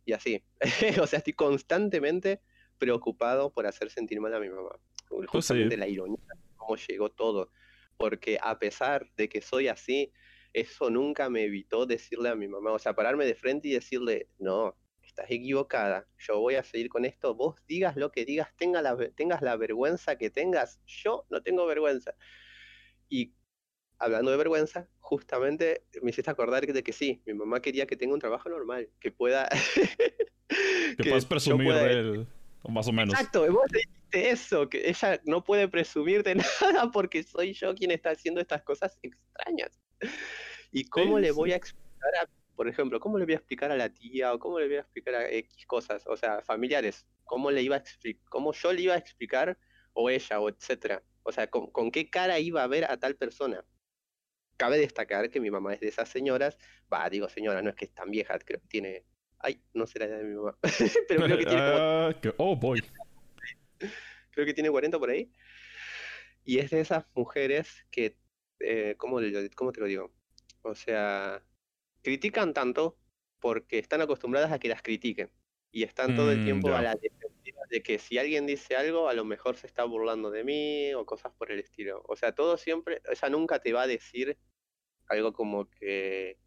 [0.06, 0.44] Y así.
[1.02, 2.42] o sea, estoy constantemente
[2.78, 4.78] preocupado por hacer sentir mal a mi mamá.
[5.10, 6.20] Pues Justamente la ironía
[6.56, 7.52] cómo llegó todo.
[7.98, 10.12] Porque a pesar de que soy así,
[10.52, 14.28] eso nunca me evitó decirle a mi mamá, o sea, pararme de frente y decirle,
[14.40, 18.82] no, estás equivocada, yo voy a seguir con esto, vos digas lo que digas, tenga
[18.82, 22.16] la, tengas la vergüenza que tengas, yo no tengo vergüenza.
[23.10, 23.34] Y
[24.00, 28.14] hablando de vergüenza, justamente me hiciste acordar de que sí, mi mamá quería que tenga
[28.14, 29.50] un trabajo normal, que pueda...
[30.98, 32.28] que, puedas presumir de él,
[32.70, 33.14] más o menos.
[33.14, 37.92] Exacto, vos dijiste eso, que ella no puede presumir de nada porque soy yo quien
[37.92, 39.80] está haciendo estas cosas extrañas.
[40.72, 43.76] ¿Y cómo le voy a explicar a por ejemplo, ¿cómo le voy a explicar a
[43.76, 46.04] la tía o cómo le voy a explicar a X cosas?
[46.08, 49.58] O sea, familiares, ¿cómo le iba a explicar, cómo yo le iba a explicar
[49.94, 51.04] o ella o etcétera?
[51.24, 53.64] O sea, ¿con, qué cara iba a ver a tal persona?
[54.58, 56.58] Cabe destacar que mi mamá es de esas señoras,
[56.92, 59.06] va, digo señora, no es que es tan vieja, creo que tiene,
[59.40, 60.58] ay, no sé la edad de mi mamá,
[61.08, 62.84] pero creo que tiene ah, oh boy.
[64.32, 65.32] Creo que tiene 40 por ahí.
[66.44, 68.18] Y es de esas mujeres que,
[68.60, 69.20] eh, ¿cómo,
[69.56, 70.14] ¿cómo te lo digo?
[70.62, 71.44] O sea,
[72.02, 72.98] critican tanto
[73.40, 75.30] porque están acostumbradas a que las critiquen
[75.74, 79.10] y están todo el mm, tiempo a la defensiva de que si alguien dice algo,
[79.10, 82.04] a lo mejor se está burlando de mí o cosas por el estilo.
[82.08, 84.38] O sea, todo siempre, ella nunca te va a decir
[85.08, 86.38] algo como que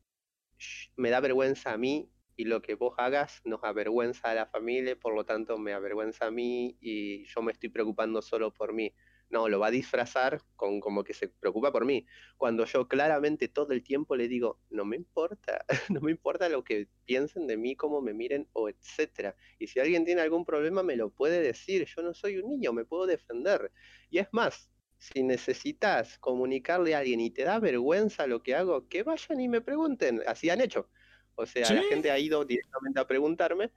[0.97, 4.95] me da vergüenza a mí y lo que vos hagas nos avergüenza a la familia,
[4.95, 8.95] por lo tanto me avergüenza a mí y yo me estoy preocupando solo por mí.
[9.29, 12.07] No, lo va a disfrazar con como que se preocupa por mí.
[12.37, 16.63] Cuando yo claramente todo el tiempo le digo, no me importa, no me importa lo
[16.63, 19.35] que piensen de mí, cómo me miren o etcétera.
[19.59, 22.73] Y si alguien tiene algún problema me lo puede decir, yo no soy un niño,
[22.73, 23.73] me puedo defender.
[24.11, 28.89] Y es más, si necesitas comunicarle a alguien y te da vergüenza lo que hago,
[28.89, 30.89] que vayan y me pregunten, así han hecho.
[31.35, 33.71] O sea, la gente ha ido directamente a preguntarme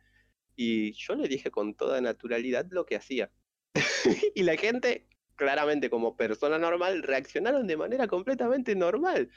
[0.55, 3.31] y yo le dije con toda naturalidad lo que hacía.
[4.35, 5.07] y la gente
[5.39, 9.29] claramente como persona normal, reaccionaron de manera completamente normal.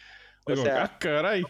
[0.45, 1.45] O sea, ah, caray.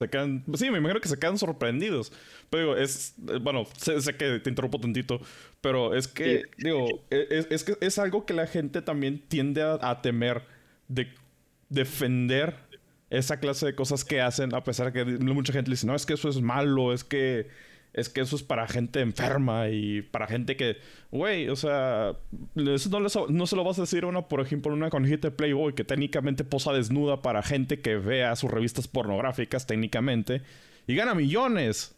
[0.00, 2.10] Se quedan, sí, me imagino que se quedan sorprendidos.
[2.48, 5.20] Pero digo, es, eh, bueno, sé, que te interrumpo tantito,
[5.60, 9.62] pero es que, digo, e, es, es, que es algo que la gente también tiende
[9.62, 10.42] a, temer
[10.88, 11.12] de
[11.68, 12.56] defender
[13.10, 16.06] esa clase de cosas que hacen, a pesar de que mucha gente dice, no, es
[16.06, 17.48] que eso es malo, es que
[17.94, 20.78] es que eso es para gente enferma y para gente que,
[21.12, 22.16] güey, o sea,
[22.56, 25.36] eso no, no, se lo vas a decir a una, por ejemplo, una conejita de
[25.36, 30.42] Playboy que técnicamente posa desnuda para gente que vea sus revistas pornográficas técnicamente
[30.88, 31.96] y gana millones.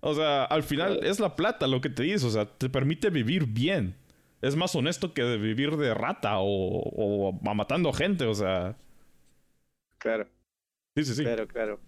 [0.00, 3.10] O sea, al final es la plata lo que te dice, o sea, te permite
[3.10, 3.94] vivir bien.
[4.40, 8.76] Es más honesto que vivir de rata o, o matando gente, o sea.
[9.98, 10.26] Claro.
[10.96, 11.22] Sí, sí, sí.
[11.24, 11.80] Claro, claro.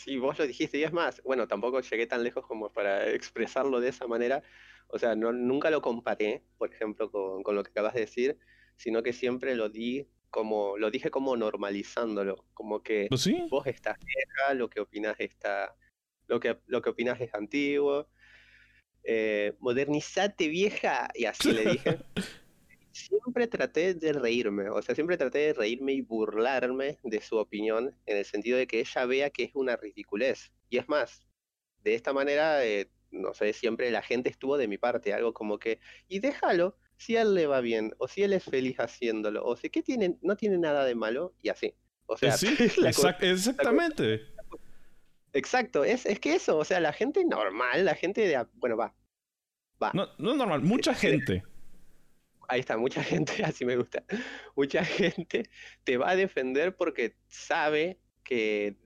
[0.00, 3.80] Sí, vos lo dijiste, y es más, bueno, tampoco llegué tan lejos como para expresarlo
[3.80, 4.42] de esa manera.
[4.88, 8.38] O sea, no, nunca lo comparé, por ejemplo, con, lo que acabas de decir,
[8.76, 13.98] sino que siempre lo di como, lo dije como normalizándolo, como que ¿Oh, vos estás
[13.98, 15.76] vieja, lo que opinas está,
[16.28, 18.08] lo que, lo que opinas es antiguo,
[19.04, 21.98] eh, modernizate vieja, y así le dije.
[22.92, 27.94] Siempre traté de reírme, o sea, siempre traté de reírme y burlarme de su opinión,
[28.06, 30.52] en el sentido de que ella vea que es una ridiculez.
[30.68, 31.26] Y es más,
[31.82, 35.58] de esta manera, eh, no sé, siempre la gente estuvo de mi parte, algo como
[35.58, 39.44] que, y déjalo, si a él le va bien, o si él es feliz haciéndolo,
[39.44, 41.74] o si que tiene, no tiene nada de malo, y así.
[42.06, 42.48] O sea, sí,
[43.22, 44.22] exactamente.
[45.32, 48.94] Exacto, es, es que eso, o sea, la gente normal, la gente de, bueno, va,
[49.80, 49.92] va.
[49.94, 51.44] No, no es normal, mucha gente
[52.50, 54.04] ahí está, mucha gente, así me gusta,
[54.56, 55.44] mucha gente
[55.84, 58.76] te va a defender porque sabe que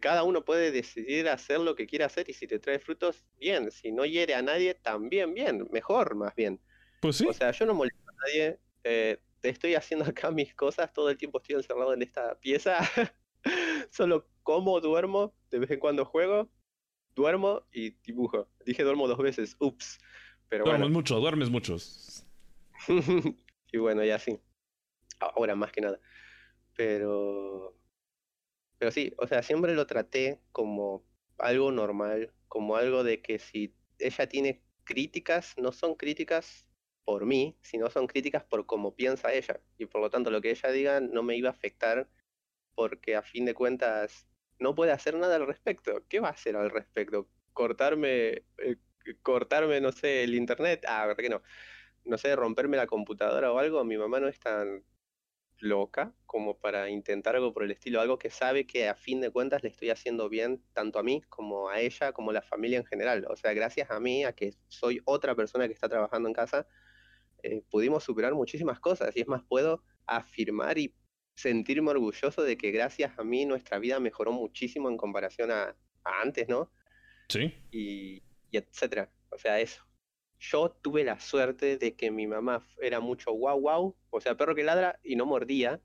[0.00, 3.70] cada uno puede decidir hacer lo que quiera hacer y si te trae frutos, bien,
[3.70, 6.60] si no hiere a nadie, también bien, mejor más bien.
[7.00, 7.26] Pues sí.
[7.26, 11.16] O sea, yo no molesto a nadie, eh, estoy haciendo acá mis cosas, todo el
[11.16, 12.78] tiempo estoy encerrado en esta pieza,
[13.90, 16.50] solo como, duermo, de vez en cuando juego,
[17.14, 18.48] duermo y dibujo.
[18.64, 19.98] Dije duermo dos veces, ups.
[20.48, 22.25] Pero duermes mucho, duermes muchos.
[23.72, 24.40] y bueno, ya sí.
[25.20, 26.00] Ahora más que nada.
[26.76, 27.76] Pero.
[28.78, 31.06] Pero sí, o sea, siempre lo traté como
[31.38, 36.68] algo normal, como algo de que si ella tiene críticas, no son críticas
[37.04, 39.60] por mí, sino son críticas por cómo piensa ella.
[39.78, 42.10] Y por lo tanto, lo que ella diga no me iba a afectar
[42.74, 46.06] porque a fin de cuentas no puede hacer nada al respecto.
[46.08, 47.30] ¿Qué va a hacer al respecto?
[47.52, 48.76] Cortarme, eh,
[49.22, 50.84] cortarme, no sé, el internet.
[50.88, 51.42] Ah, ¿verdad que no?
[52.06, 54.84] No sé, romperme la computadora o algo, mi mamá no es tan
[55.58, 59.30] loca como para intentar algo por el estilo, algo que sabe que a fin de
[59.30, 62.78] cuentas le estoy haciendo bien tanto a mí como a ella, como a la familia
[62.78, 63.26] en general.
[63.28, 66.66] O sea, gracias a mí, a que soy otra persona que está trabajando en casa,
[67.42, 70.94] eh, pudimos superar muchísimas cosas y es más, puedo afirmar y
[71.34, 76.48] sentirme orgulloso de que gracias a mí nuestra vida mejoró muchísimo en comparación a, antes,
[76.48, 76.70] ¿no?
[77.28, 77.52] Sí.
[77.72, 79.10] y etcétera.
[79.30, 79.85] O sea, eso
[80.38, 84.54] yo tuve la suerte de que mi mamá era mucho guau guau, o sea, perro
[84.54, 85.80] que ladra y no mordía,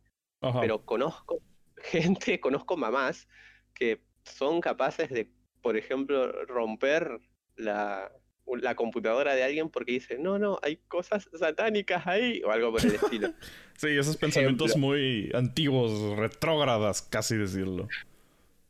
[0.59, 1.41] pero conozco
[1.77, 3.27] gente, conozco mamás
[3.73, 5.29] que son capaces de,
[5.61, 7.19] por ejemplo, romper
[7.55, 8.11] la,
[8.45, 12.85] la computadora de alguien porque dice, no, no, hay cosas satánicas ahí, o algo por
[12.85, 13.33] el estilo.
[13.77, 17.87] sí, esos pensamientos muy antiguos, retrógradas, casi decirlo.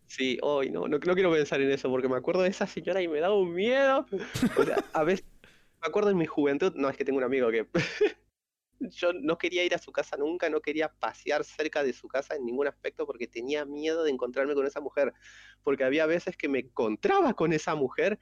[0.05, 3.01] Sí, hoy no, no, no quiero pensar en eso porque me acuerdo de esa señora
[3.01, 4.05] y me da un miedo.
[4.57, 5.25] O sea, a veces
[5.81, 7.67] me acuerdo en mi juventud, no es que tengo un amigo que
[8.79, 12.35] yo no quería ir a su casa nunca, no quería pasear cerca de su casa
[12.35, 15.13] en ningún aspecto porque tenía miedo de encontrarme con esa mujer,
[15.63, 18.19] porque había veces que me encontraba con esa mujer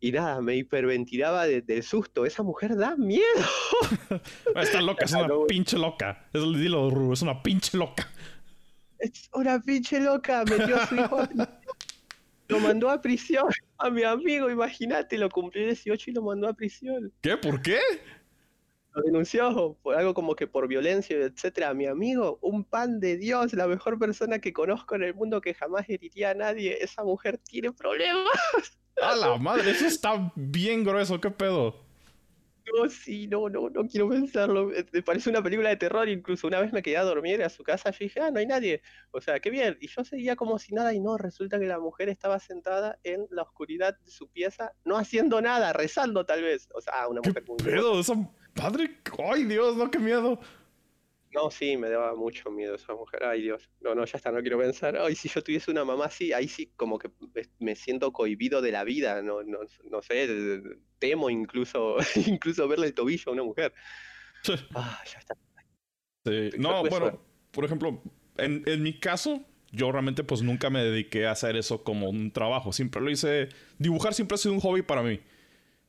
[0.00, 3.24] y nada, me hiperventilaba del susto, esa mujer da miedo.
[4.56, 8.08] Está loca, es una pinche loca, es dilo, es una pinche loca.
[8.98, 11.28] Es una pinche loca, metió a su hijo
[12.48, 16.52] lo mandó a prisión a mi amigo, imagínate, lo cumplió 18 y lo mandó a
[16.54, 17.12] prisión.
[17.20, 17.36] ¿Qué?
[17.36, 17.80] ¿Por qué?
[18.94, 21.74] Lo denunció por algo como que por violencia, etcétera.
[21.74, 25.52] Mi amigo, un pan de Dios, la mejor persona que conozco en el mundo que
[25.52, 26.78] jamás heriría a nadie.
[26.80, 28.30] Esa mujer tiene problemas.
[29.02, 31.84] A la madre, eso está bien grueso, ¿qué pedo?
[32.72, 34.72] No, sí, no, no, no quiero pensarlo.
[34.72, 37.48] Eh, me parece una película de terror, incluso una vez me quedé a dormir a
[37.48, 38.82] su casa, yo dije, ah, no hay nadie.
[39.10, 39.76] O sea, qué bien.
[39.80, 43.26] Y yo seguía como si nada y no, resulta que la mujer estaba sentada en
[43.30, 46.68] la oscuridad de su pieza, no haciendo nada, rezando tal vez.
[46.74, 47.56] O sea, ah, una mujer muy...
[47.58, 48.00] pedo?
[48.00, 48.14] Esa
[48.54, 48.98] padre,
[49.28, 50.40] ay Dios, no, qué miedo.
[51.34, 53.24] No, sí, me daba mucho miedo esa mujer.
[53.24, 53.68] Ay, Dios.
[53.80, 54.96] No, no, ya está, no quiero pensar.
[54.96, 57.10] Ay, si yo tuviese una mamá así, ahí sí como que
[57.58, 59.20] me siento cohibido de la vida.
[59.20, 59.58] No, no,
[59.90, 60.62] no sé,
[61.00, 63.74] temo incluso, incluso verle el tobillo a una mujer.
[64.74, 65.34] Ah, ya está.
[66.26, 66.50] Sí.
[66.58, 67.18] No, bueno,
[67.50, 68.02] por ejemplo,
[68.36, 69.42] en, en mi caso,
[69.72, 72.72] yo realmente pues nunca me dediqué a hacer eso como un trabajo.
[72.72, 73.48] Siempre lo hice...
[73.78, 75.20] Dibujar siempre ha sido un hobby para mí.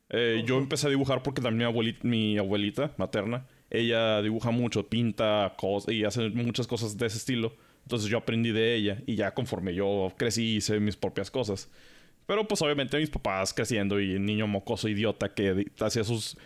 [0.08, 4.86] Eh, yo empecé a dibujar porque también mi abuelita, mi abuelita materna, ella dibuja mucho,
[4.88, 7.54] pinta cosas y hace muchas cosas de ese estilo.
[7.84, 11.70] Entonces yo aprendí de ella y ya conforme yo crecí hice mis propias cosas.
[12.26, 16.36] Pero pues obviamente mis papás creciendo y el niño mocoso idiota que hacía sus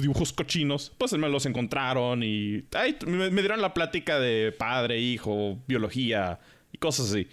[0.00, 2.64] dibujos cochinos, pues me los encontraron y
[3.06, 6.40] me, dieron la plática de padre, hijo, biología
[6.72, 7.28] y cosas así.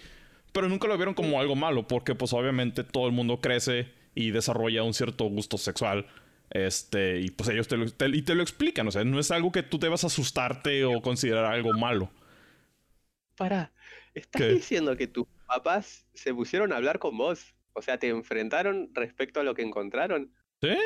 [0.52, 4.30] Pero nunca lo vieron como algo malo porque pues obviamente todo el mundo crece y
[4.30, 6.06] desarrolla un cierto gusto sexual.
[6.54, 9.50] Este, y pues ellos te lo, y te lo explican, o sea, no es algo
[9.50, 12.10] que tú debas asustarte o considerar algo malo.
[13.36, 13.72] Para,
[14.14, 18.90] estás diciendo que tus papás se pusieron a hablar con vos, o sea, te enfrentaron
[18.94, 20.32] respecto a lo que encontraron.
[20.62, 20.76] ¿Sí?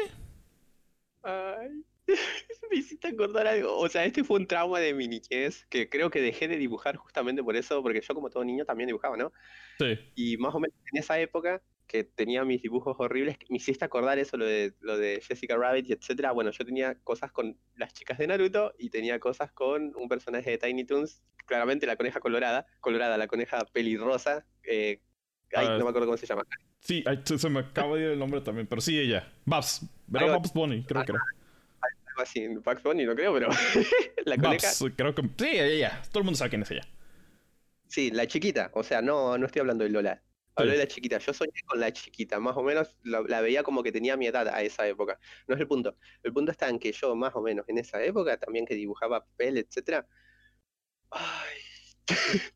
[1.23, 1.85] Ay,
[2.71, 3.77] me hiciste acordar algo.
[3.77, 6.97] O sea, este fue un trauma de mi niñez que creo que dejé de dibujar
[6.97, 9.35] justamente por eso, porque yo como todo niño también dibujaba, ¿no?
[9.79, 9.99] Sí.
[10.15, 14.19] Y más o menos en esa época que tenía mis dibujos horribles, me hiciste acordar
[14.19, 16.33] eso, lo de, lo de Jessica Rabbit y etcétera.
[16.33, 20.51] Bueno, yo tenía cosas con las chicas de Naruto y tenía cosas con un personaje
[20.51, 25.01] de Tiny Toons, claramente la coneja colorada, colorada, la coneja pelirrosa, eh,
[25.55, 26.45] ay, ah, no me acuerdo cómo se llama.
[26.81, 29.33] Sí, se me acaba de ir el nombre también, pero sí ella.
[29.47, 29.87] Babs.
[30.07, 30.35] ¿Verdad?
[30.35, 31.23] Babs Bunny, creo que era.
[32.09, 33.49] Algo así, Babs Bunny no creo, pero
[34.27, 36.03] la Babs, creo que sí, ella.
[36.11, 36.87] Todo el mundo sabe quién es ella.
[37.87, 40.23] Sí, la chiquita, o sea, no, no estoy hablando de Lola.
[40.59, 41.19] Hablo de la chiquita.
[41.19, 44.49] Yo soñé con la chiquita, más o menos la, veía como que tenía mi edad
[44.49, 45.21] a esa época.
[45.47, 45.97] No es el punto.
[46.25, 49.21] El punto está en que yo, más o menos en esa época, también que dibujaba
[49.25, 50.09] papel, etcétera.
[51.11, 51.59] Ay.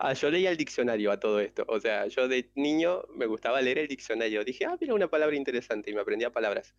[0.00, 1.64] ah, yo leía el diccionario a todo esto.
[1.68, 4.44] O sea, yo de niño me gustaba leer el diccionario.
[4.44, 6.76] Dije, ah, mira una palabra interesante y me aprendía palabras.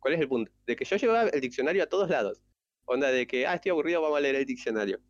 [0.00, 0.52] ¿Cuál es el punto?
[0.66, 2.42] De que yo llevaba el diccionario a todos lados.
[2.86, 5.00] Onda de que, ah, estoy aburrido, vamos a leer el diccionario.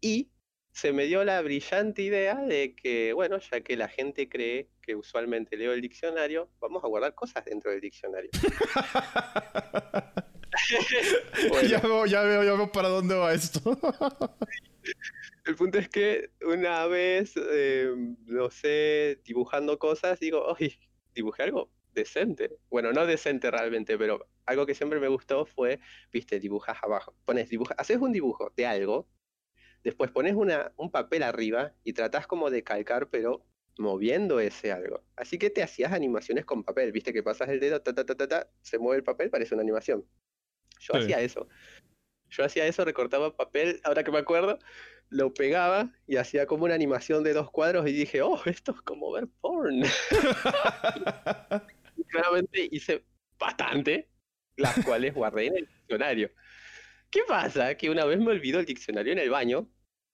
[0.00, 0.30] Y
[0.76, 4.94] se me dio la brillante idea de que, bueno, ya que la gente cree que
[4.94, 8.28] usualmente leo el diccionario, vamos a guardar cosas dentro del diccionario.
[11.66, 13.58] ya, veo, ya, veo, ya veo para dónde va esto.
[15.46, 17.94] El punto es que una vez, eh,
[18.26, 20.78] no sé, dibujando cosas, digo, oye,
[21.14, 22.50] dibujé algo decente.
[22.68, 25.80] Bueno, no decente realmente, pero algo que siempre me gustó fue,
[26.12, 27.14] viste, dibujas abajo.
[27.24, 29.08] Pones, dibuja, haces un dibujo de algo
[29.86, 33.46] Después pones una, un papel arriba y tratás como de calcar, pero
[33.78, 35.04] moviendo ese algo.
[35.14, 38.16] Así que te hacías animaciones con papel, viste que pasas el dedo, ta, ta, ta,
[38.16, 40.04] ta, se mueve el papel, parece una animación.
[40.80, 41.46] Yo hacía eso.
[42.30, 44.58] Yo hacía eso, recortaba papel, ahora que me acuerdo,
[45.08, 48.82] lo pegaba y hacía como una animación de dos cuadros y dije, oh, esto es
[48.82, 49.84] como ver porn.
[52.08, 53.04] claramente hice
[53.38, 54.08] bastante,
[54.56, 56.32] las cuales guardé en el diccionario.
[57.08, 57.76] ¿Qué pasa?
[57.76, 59.70] Que una vez me olvidó el diccionario en el baño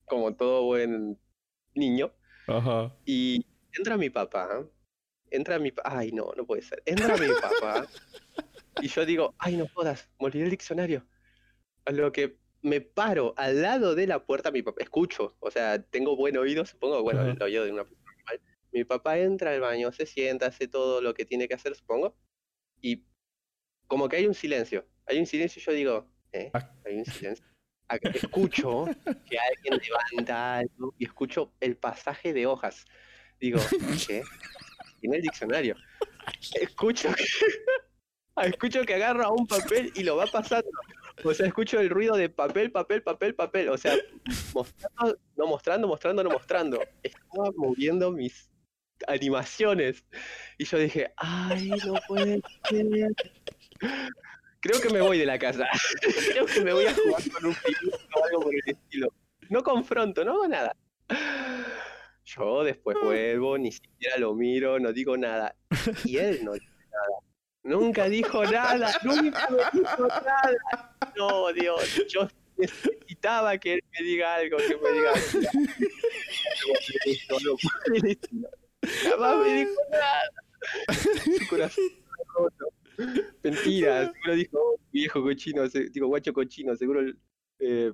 [0.07, 1.19] como todo buen
[1.75, 2.13] niño.
[2.47, 2.95] Ajá.
[3.05, 4.67] Y entra mi papá,
[5.31, 7.87] entra mi papá, ay no, no puede ser, entra mi papá
[8.81, 11.07] y yo digo, ay no jodas, me olvidé el diccionario.
[11.85, 15.83] A lo que me paro al lado de la puerta, mi papá, escucho, o sea,
[15.83, 18.41] tengo buen oído, supongo, bueno, el oído de una persona normal.
[18.73, 22.17] Mi papá entra al baño, se sienta, hace todo lo que tiene que hacer, supongo,
[22.81, 23.05] y
[23.87, 26.51] como que hay un silencio, hay un silencio y yo digo, ¿eh?
[26.55, 26.73] Ah.
[26.85, 27.52] Hay un silencio
[27.89, 32.85] escucho que alguien levanta algo y escucho el pasaje de hojas.
[33.41, 33.61] Digo,
[34.07, 34.23] ¿qué?
[35.03, 35.77] En el diccionario.
[36.55, 37.25] Escucho que,
[38.49, 40.71] escucho que agarra un papel y lo va pasando.
[41.25, 43.69] O sea, escucho el ruido de papel, papel, papel, papel.
[43.69, 43.97] O sea,
[44.55, 46.81] mostrando, no mostrando, mostrando, no mostrando.
[47.03, 48.51] Estaba moviendo mis
[49.07, 50.05] animaciones.
[50.59, 52.87] Y yo dije, ay, no puede ser
[54.63, 55.69] creo que me voy de la casa.
[56.33, 59.13] creo que me voy a jugar con un piloto o algo por el estilo.
[59.51, 60.75] No confronto, no hago nada.
[62.25, 65.55] Yo después vuelvo, ni siquiera lo miro, no digo nada.
[66.05, 67.19] Y él no dice nada.
[67.65, 70.97] Nunca dijo nada, nunca me dijo nada.
[71.17, 75.49] No, Dios, yo necesitaba que él me diga algo, que me diga algo.
[79.11, 80.31] Jamás me dijo nada.
[81.39, 81.85] Su corazón
[82.35, 82.73] roto.
[83.43, 84.12] Mentira, seguro dijo
[85.13, 87.03] viejo cochino, digo guacho cochino, seguro
[87.59, 87.93] eh,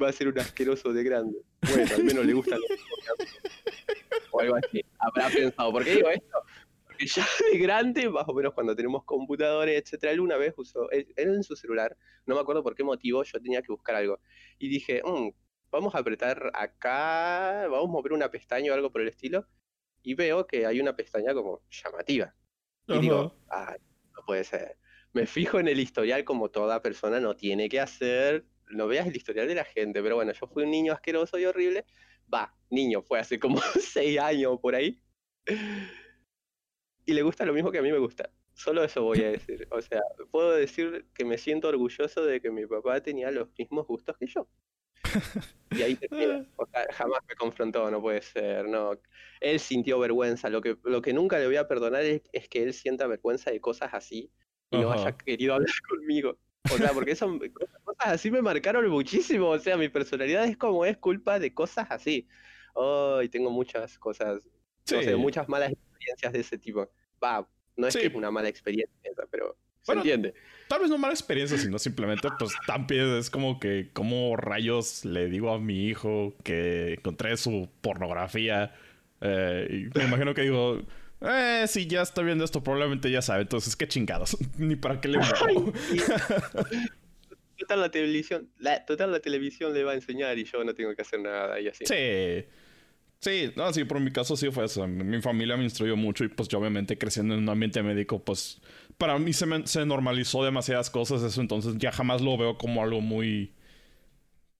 [0.00, 1.38] va a ser un asqueroso de grande.
[1.62, 2.56] Bueno, al menos le gusta
[4.32, 4.84] o algo así.
[4.98, 6.38] Habrá pensado, ¿por qué digo esto?
[6.84, 10.90] Porque ya de grande, más o menos cuando tenemos computadores, etcétera, él una vez usó,
[10.90, 14.20] él, en su celular, no me acuerdo por qué motivo, yo tenía que buscar algo.
[14.58, 15.30] Y dije, mm,
[15.70, 19.46] vamos a apretar acá, vamos a mover una pestaña o algo por el estilo.
[20.02, 22.34] Y veo que hay una pestaña como llamativa.
[22.86, 23.74] Y digo, ah,
[24.26, 24.76] puede ser.
[25.14, 28.44] Me fijo en el historial como toda persona no tiene que hacer.
[28.68, 31.44] No veas el historial de la gente, pero bueno, yo fui un niño asqueroso y
[31.44, 31.86] horrible.
[32.32, 35.00] va, niño, fue hace como seis años por ahí.
[37.06, 38.28] Y le gusta lo mismo que a mí me gusta.
[38.54, 39.68] Solo eso voy a decir.
[39.70, 40.00] O sea,
[40.32, 44.26] puedo decir que me siento orgulloso de que mi papá tenía los mismos gustos que
[44.26, 44.48] yo.
[45.70, 46.44] Y ahí termina.
[46.56, 48.68] O sea, jamás me confrontó, no puede ser.
[48.68, 48.98] No.
[49.40, 50.48] Él sintió vergüenza.
[50.48, 53.52] Lo que, lo que nunca le voy a perdonar es, es que él sienta vergüenza
[53.52, 54.32] de cosas así
[54.74, 56.38] y no haya querido hablar conmigo.
[56.72, 59.50] O sea, porque son cosas así me marcaron muchísimo.
[59.50, 62.26] O sea, mi personalidad es como es culpa de cosas así.
[62.74, 64.42] Oh, y tengo muchas cosas,
[64.90, 66.90] no sé, muchas malas experiencias de ese tipo.
[67.22, 67.46] Va,
[67.76, 68.94] no es que es una mala experiencia,
[69.30, 70.34] pero se entiende.
[70.68, 75.28] Tal vez no mala experiencia, sino simplemente, pues, también es como que, como rayos le
[75.28, 78.74] digo a mi hijo que encontré su pornografía?
[79.20, 80.80] Eh, y me imagino que digo,
[81.28, 83.42] eh, si ya está viendo esto, probablemente ya sabe.
[83.42, 84.36] Entonces, qué chingados.
[84.58, 85.18] Ni para qué le
[87.56, 90.94] Total la televisión, la, total la televisión le va a enseñar y yo no tengo
[90.94, 91.86] que hacer nada y así.
[91.86, 92.44] Sí.
[93.20, 94.86] Sí, no, sí, por mi caso sí fue eso.
[94.86, 98.60] Mi familia me instruyó mucho y pues yo obviamente creciendo en un ambiente médico, pues
[98.98, 103.00] para mí se, se normalizó demasiadas cosas eso, entonces ya jamás lo veo como algo
[103.00, 103.54] muy,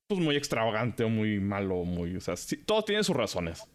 [0.07, 3.67] pues muy extravagante o muy malo, muy, o sea, sí, todo tiene sus razones.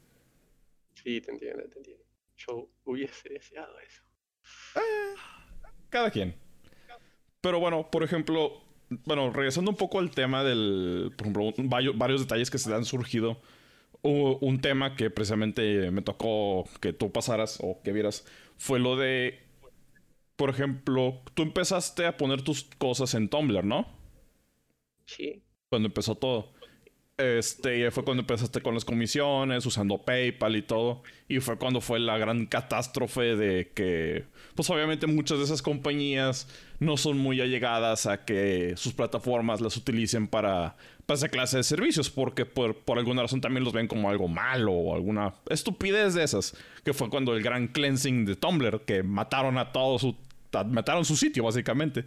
[0.95, 2.00] Sí, te entiendo, te entiendo.
[2.47, 4.03] Yo hubiese deseado eso.
[4.77, 5.15] Eh,
[5.89, 6.35] cada quien.
[7.41, 12.21] Pero bueno, por ejemplo, bueno, regresando un poco al tema del, por ejemplo, varios, varios
[12.21, 13.41] detalles que se han surgido
[14.03, 18.27] un tema que precisamente me tocó que tú pasaras o que vieras
[18.57, 19.41] fue lo de,
[20.37, 23.87] por ejemplo, tú empezaste a poner tus cosas en Tumblr, ¿no?
[25.07, 25.43] Sí.
[25.69, 26.53] Cuando empezó todo.
[27.21, 31.03] Este, fue cuando empezaste con las comisiones, usando PayPal y todo.
[31.29, 36.49] Y fue cuando fue la gran catástrofe de que, pues obviamente muchas de esas compañías
[36.79, 41.63] no son muy allegadas a que sus plataformas las utilicen para, para esa clase de
[41.63, 46.15] servicios, porque por, por alguna razón también los ven como algo malo o alguna estupidez
[46.15, 46.57] de esas.
[46.85, 50.17] Que fue cuando el gran cleansing de Tumblr, que mataron a todo su,
[50.71, 52.07] mataron su sitio básicamente.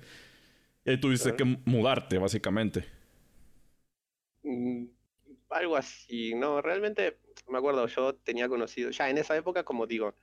[0.85, 2.85] Y tuviste que mudarte básicamente.
[4.43, 4.92] Mm,
[5.53, 10.15] algo así, no, realmente me acuerdo, yo tenía conocido, ya en esa época, como digo,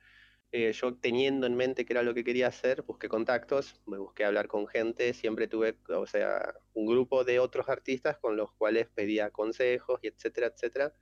[0.51, 4.25] eh, yo teniendo en mente qué era lo que quería hacer, busqué contactos, me busqué
[4.25, 8.87] hablar con gente, siempre tuve, o sea, un grupo de otros artistas con los cuales
[8.89, 10.93] pedía consejos y etcétera, etcétera,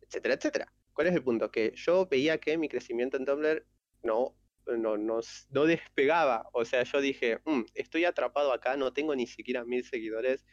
[0.00, 0.72] etcétera, etcétera.
[0.94, 1.50] ¿Cuál es el punto?
[1.50, 3.66] Que yo veía que mi crecimiento en Tumblr
[4.02, 5.20] no, no, no,
[5.50, 9.84] no despegaba, o sea, yo dije, mm, estoy atrapado acá, no tengo ni siquiera mil
[9.84, 10.46] seguidores,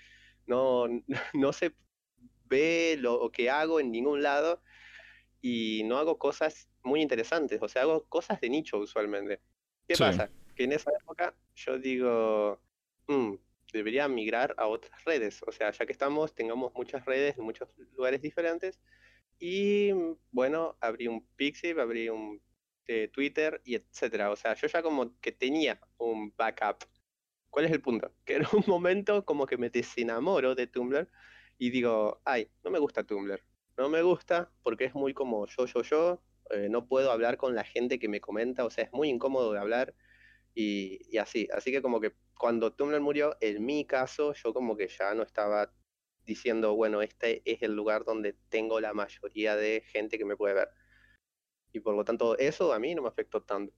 [0.47, 0.87] no,
[1.33, 1.73] no sé
[2.51, 4.61] ve lo que hago en ningún lado
[5.41, 9.39] y no hago cosas muy interesantes, o sea, hago cosas de nicho usualmente.
[9.87, 10.29] ¿Qué pasa?
[10.55, 12.61] Que en esa época yo digo,
[13.07, 13.35] mm,
[13.73, 17.69] debería migrar a otras redes, o sea, ya que estamos, tengamos muchas redes en muchos
[17.93, 18.79] lugares diferentes
[19.39, 19.91] y
[20.31, 22.41] bueno, abrí un Pixie, abrí un
[22.87, 26.83] eh, Twitter y etcétera, o sea, yo ya como que tenía un backup.
[27.49, 28.13] ¿Cuál es el punto?
[28.25, 31.09] Que en un momento como que me desenamoro de Tumblr
[31.61, 33.39] y digo, ay, no me gusta Tumblr.
[33.77, 36.23] No me gusta porque es muy como yo, yo, yo.
[36.49, 39.53] Eh, no puedo hablar con la gente que me comenta, o sea, es muy incómodo
[39.53, 39.93] de hablar
[40.55, 41.47] y, así.
[41.53, 45.21] Así que como que cuando Tumblr murió, en mi caso, yo como que ya no
[45.21, 45.71] estaba
[46.25, 50.55] diciendo, bueno, este es el lugar donde tengo la mayoría de gente que me puede
[50.55, 50.69] ver.
[51.73, 53.71] Y por lo tanto, eso a mí no me afectó tanto.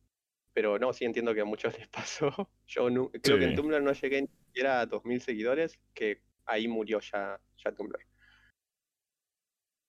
[0.54, 2.50] Pero no, sí entiendo que a muchos les pasó.
[2.66, 6.68] Yo no, creo que en Tumblr no llegué ni siquiera a 2.000 seguidores, que ahí
[6.68, 8.00] murió ya, ya Tumblr.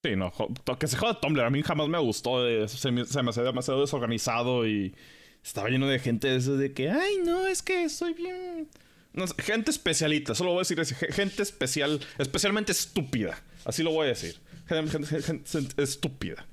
[0.05, 0.33] Sí, no,
[0.79, 1.45] que se joda Tumblr.
[1.45, 2.69] A mí jamás me gustó.
[2.69, 4.95] Se me, se me hacía demasiado desorganizado y
[5.43, 8.69] estaba lleno de gente de, de que, ay, no, es que soy bien.
[9.13, 13.41] No, gente especialita, solo voy a decir gente especial, especialmente estúpida.
[13.65, 14.41] Así lo voy a decir.
[14.67, 15.07] Gente,
[15.47, 16.45] gente estúpida.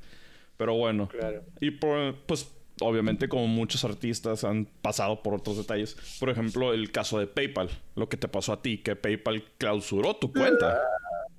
[0.58, 1.08] Pero bueno.
[1.08, 1.44] Claro.
[1.60, 2.48] Y pues
[2.82, 5.96] obviamente como muchos artistas han pasado por otros detalles.
[6.20, 10.16] Por ejemplo, el caso de PayPal, lo que te pasó a ti, que PayPal clausuró
[10.16, 10.82] tu cuenta.
[10.82, 11.34] Ah,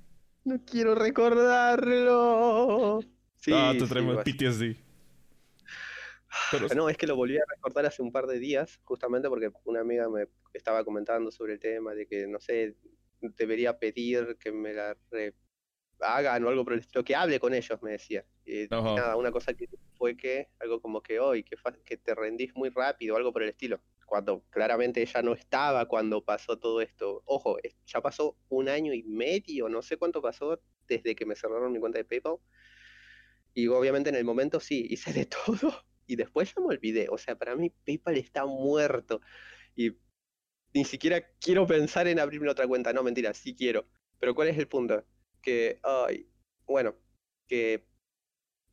[0.45, 3.01] no quiero recordarlo.
[3.37, 4.77] Sí, ah, te traemos PTSD.
[6.51, 6.67] Pero...
[6.75, 9.81] No, es que lo volví a recordar hace un par de días, justamente porque una
[9.81, 12.75] amiga me estaba comentando sobre el tema de que, no sé,
[13.21, 14.95] debería pedir que me la
[15.99, 18.25] hagan o algo por el estilo, que hable con ellos, me decía.
[18.45, 19.67] Y nada, una cosa que
[20.03, 23.47] fue que, algo como que hoy, que, que te rendís muy rápido, algo por el
[23.47, 23.79] estilo.
[24.05, 27.23] Cuando claramente ella no estaba cuando pasó todo esto.
[27.23, 31.71] Ojo, ya pasó un año y medio, no sé cuánto pasó desde que me cerraron
[31.71, 32.35] mi cuenta de PayPal.
[33.53, 35.85] Y obviamente en el momento sí, hice de todo.
[36.05, 37.07] Y después ya me olvidé.
[37.09, 39.21] O sea, para mí PayPal está muerto.
[39.73, 39.97] Y
[40.73, 42.91] ni siquiera quiero pensar en abrirme otra cuenta.
[42.91, 43.87] No, mentira, sí quiero.
[44.19, 45.05] Pero ¿cuál es el punto?
[45.41, 46.27] que, ay,
[46.65, 46.95] bueno,
[47.47, 47.85] que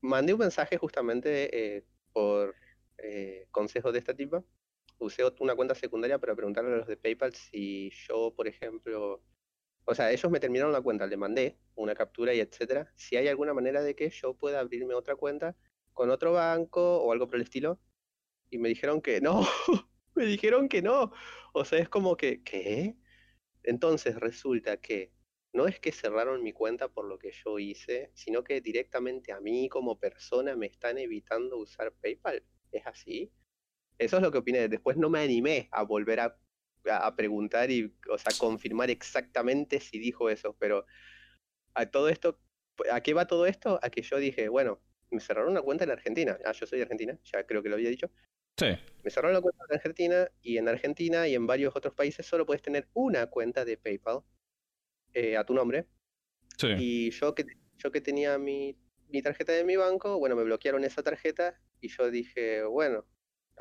[0.00, 2.54] mandé un mensaje justamente eh, por
[2.98, 4.42] eh, consejos de esta tipa.
[4.98, 9.22] Usé una cuenta secundaria para preguntarle a los de PayPal si yo, por ejemplo,
[9.84, 12.92] o sea, ellos me terminaron la cuenta, le mandé una captura y etcétera.
[12.96, 15.56] Si hay alguna manera de que yo pueda abrirme otra cuenta
[15.94, 17.80] con otro banco o algo por el estilo.
[18.50, 19.42] Y me dijeron que no,
[20.14, 21.12] me dijeron que no.
[21.54, 22.96] O sea, es como que, ¿qué?
[23.62, 25.12] Entonces resulta que
[25.52, 29.40] no es que cerraron mi cuenta por lo que yo hice, sino que directamente a
[29.40, 32.42] mí como persona me están evitando usar PayPal.
[32.70, 33.32] ¿Es así?
[33.98, 34.68] Eso es lo que opiné.
[34.68, 36.38] Después no me animé a volver a,
[36.84, 40.86] a preguntar y, o sea, confirmar exactamente si dijo eso, pero
[41.74, 42.38] a todo esto,
[42.90, 43.80] ¿a qué va todo esto?
[43.82, 44.80] A que yo dije, bueno,
[45.10, 46.38] me cerraron una cuenta en Argentina.
[46.44, 48.10] Ah, yo soy de Argentina, ya creo que lo había dicho.
[48.56, 48.68] Sí.
[49.02, 52.46] Me cerraron la cuenta en Argentina y en Argentina y en varios otros países solo
[52.46, 54.22] puedes tener una cuenta de PayPal
[55.14, 55.86] eh, a tu nombre.
[56.58, 56.68] Sí.
[56.78, 57.44] Y yo que,
[57.78, 58.76] yo que tenía mi,
[59.08, 63.06] mi tarjeta de mi banco, bueno, me bloquearon esa tarjeta y yo dije, bueno.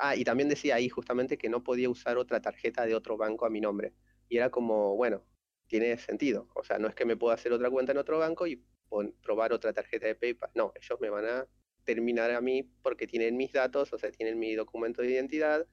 [0.02, 3.44] Ah, y también decía ahí justamente que no podía usar otra tarjeta de otro banco
[3.44, 3.92] a mi nombre.
[4.30, 5.26] Y era como, bueno,
[5.66, 6.48] tiene sentido.
[6.54, 8.64] O sea, no es que me pueda hacer otra cuenta en otro banco y
[9.22, 10.50] probar otra tarjeta de PayPal.
[10.54, 11.46] No, ellos me van a
[11.84, 15.66] terminar a mí porque tienen mis datos, o sea, tienen mi documento de identidad,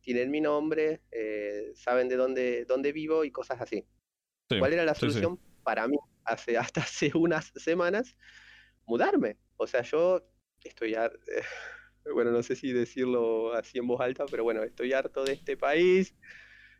[0.00, 3.86] tienen mi nombre, eh, saben de dónde, dónde vivo y cosas así.
[4.58, 8.16] ¿Cuál era la solución para mí hace hasta hace unas semanas?
[8.86, 9.38] Mudarme.
[9.56, 10.26] O sea, yo
[10.62, 11.10] estoy ya,
[12.14, 15.56] bueno, no sé si decirlo así en voz alta, pero bueno, estoy harto de este
[15.56, 16.14] país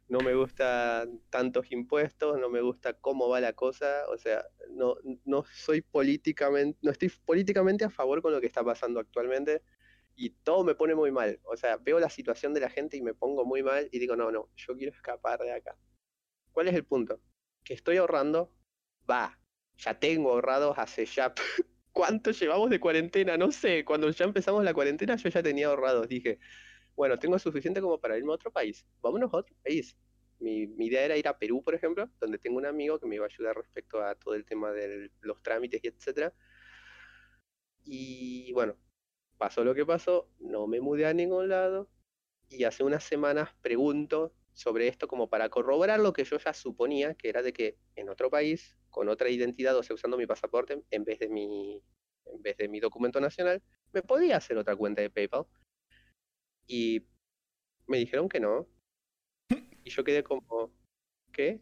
[0.08, 4.96] no me gustan tantos impuestos, no me gusta cómo va la cosa, o sea, no,
[5.24, 9.62] no soy políticamente, no estoy políticamente a favor con lo que está pasando actualmente
[10.14, 13.02] y todo me pone muy mal, o sea, veo la situación de la gente y
[13.02, 15.76] me pongo muy mal y digo, no, no, yo quiero escapar de acá.
[16.52, 17.20] ¿Cuál es el punto?
[17.64, 18.52] Que estoy ahorrando,
[19.10, 19.38] va,
[19.78, 21.34] ya tengo ahorrados hace ya...
[21.92, 23.36] ¿Cuánto llevamos de cuarentena?
[23.36, 26.40] No sé, cuando ya empezamos la cuarentena yo ya tenía ahorrados, dije,
[26.96, 29.96] bueno, tengo suficiente como para irme a otro país, vámonos a otro país.
[30.40, 33.24] Mi, idea era ir a Perú, por ejemplo, donde tengo un amigo que me iba
[33.24, 36.34] a ayudar respecto a todo el tema de los trámites y etcétera.
[37.84, 38.76] Y bueno,
[39.38, 41.88] pasó lo que pasó, no me mudé a ningún lado
[42.48, 47.14] y hace unas semanas pregunto sobre esto como para corroborar lo que yo ya suponía,
[47.14, 50.82] que era de que en otro país, con otra identidad, o sea, usando mi pasaporte
[50.90, 51.82] en vez de mi,
[52.26, 55.46] en vez de mi documento nacional, me podía hacer otra cuenta de PayPal.
[56.66, 57.04] Y
[57.86, 58.66] me dijeron que no.
[59.82, 60.72] Y yo quedé como,
[61.32, 61.60] ¿qué?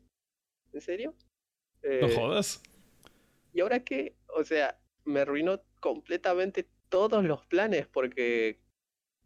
[0.73, 1.15] ¿En serio?
[1.83, 2.63] no eh, jodas.
[3.53, 4.17] ¿Y ahora qué?
[4.29, 8.61] O sea, me arruinó completamente todos los planes porque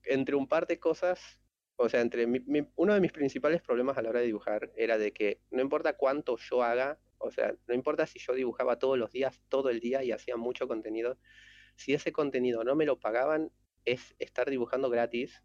[0.04, 1.40] entre un par de cosas,
[1.76, 2.26] o sea, entre
[2.76, 5.96] uno de mis principales problemas a la hora de dibujar era de que no importa
[5.96, 9.80] cuánto yo haga, o sea, no importa si yo dibujaba todos los días, todo el
[9.80, 11.18] día y hacía mucho contenido,
[11.76, 13.52] si ese contenido no me lo pagaban,
[13.84, 15.42] es estar dibujando gratis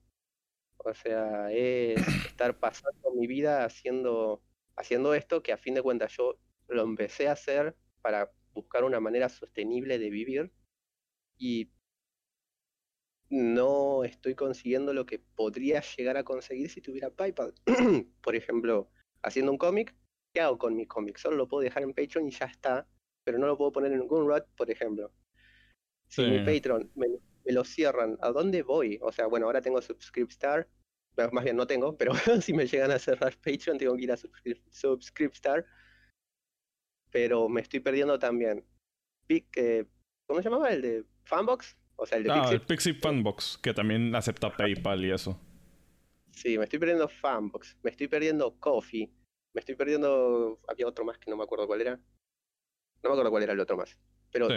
[0.84, 1.96] o sea, es
[2.36, 4.44] estar pasando mi vida haciendo,
[4.76, 9.00] haciendo esto que a fin de cuentas yo lo empecé a hacer para buscar una
[9.00, 10.52] manera sostenible de vivir
[11.38, 11.72] y
[13.32, 17.54] no estoy consiguiendo lo que podría llegar a conseguir si tuviera PayPal.
[18.22, 18.92] Por ejemplo,
[19.24, 19.96] haciendo un cómic,
[20.34, 21.18] ¿qué hago con mi cómic?
[21.18, 22.88] Solo lo puedo dejar en Patreon y ya está,
[23.24, 25.12] pero no lo puedo poner en Gunrod, por ejemplo.
[26.08, 27.08] Si mi Patreon me,
[27.46, 29.00] me lo cierran, ¿a dónde voy?
[29.02, 30.68] O sea, bueno, ahora tengo Subscriptstar,
[31.32, 34.18] más bien no tengo, pero si me llegan a cerrar Patreon tengo que ir a
[34.18, 35.66] Subscriptstar.
[37.12, 38.66] Pero me estoy perdiendo también.
[39.28, 39.86] Eh,
[40.28, 40.70] ¿Cómo se llamaba?
[40.70, 41.78] ¿El de Fanbox?
[42.02, 45.40] O sea, el de ah, el Pixie Fanbox, que también acepta PayPal y eso.
[46.32, 49.08] Sí, me estoy perdiendo Fanbox, me estoy perdiendo Coffee,
[49.54, 50.60] me estoy perdiendo.
[50.68, 51.98] Había otro más que no me acuerdo cuál era.
[53.04, 54.00] No me acuerdo cuál era el otro más.
[54.32, 54.48] Pero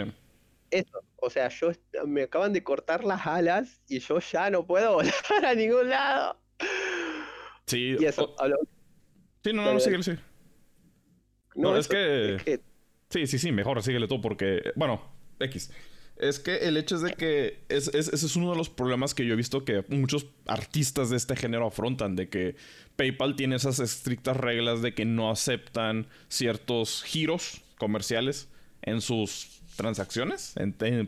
[0.71, 1.69] eso, o sea, yo
[2.07, 5.13] me acaban de cortar las alas y yo ya no puedo volar
[5.45, 6.41] a ningún lado.
[7.67, 7.95] Sí.
[7.99, 8.35] Y eso,
[9.43, 10.13] Sí, no, no, no, síguele, sí.
[11.53, 12.59] No, es, que...
[13.11, 14.99] Sí, sí, sí, mejor síguele tú porque, bueno,
[15.39, 15.71] X.
[16.17, 19.25] Es que el hecho es de que es, ese es uno de los problemas que
[19.25, 22.55] yo he visto que muchos artistas de este género afrontan, de que
[22.95, 28.47] PayPal tiene esas estrictas reglas de que no aceptan ciertos giros comerciales
[28.81, 30.55] en sus transacciones,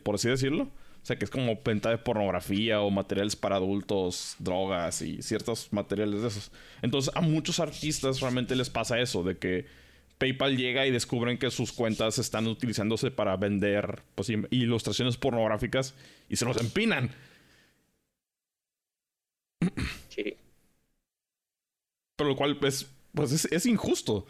[0.04, 0.64] por así decirlo.
[0.64, 5.72] O sea, que es como venta de pornografía o materiales para adultos, drogas y ciertos
[5.72, 6.52] materiales de esos.
[6.82, 9.68] Entonces, a muchos artistas realmente les pasa eso, de que
[10.18, 15.94] PayPal llega y descubren que sus cuentas están utilizándose para vender pues, ilustraciones pornográficas
[16.30, 17.12] y se los empinan.
[20.10, 20.36] Sí.
[22.16, 24.26] Pero lo cual pues, pues es, es injusto.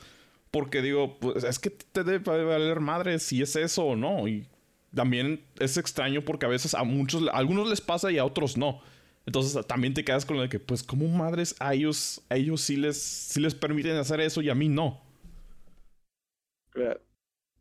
[0.52, 4.28] Porque digo, pues es que te debe valer madre si es eso o no.
[4.28, 4.48] Y
[4.94, 8.58] también es extraño porque a veces a muchos, a algunos les pasa y a otros
[8.58, 8.82] no.
[9.26, 12.62] Entonces también te quedas con lo de que, pues, como madres a ellos, a ellos
[12.62, 15.02] sí les, sí les permiten hacer eso y a mí no?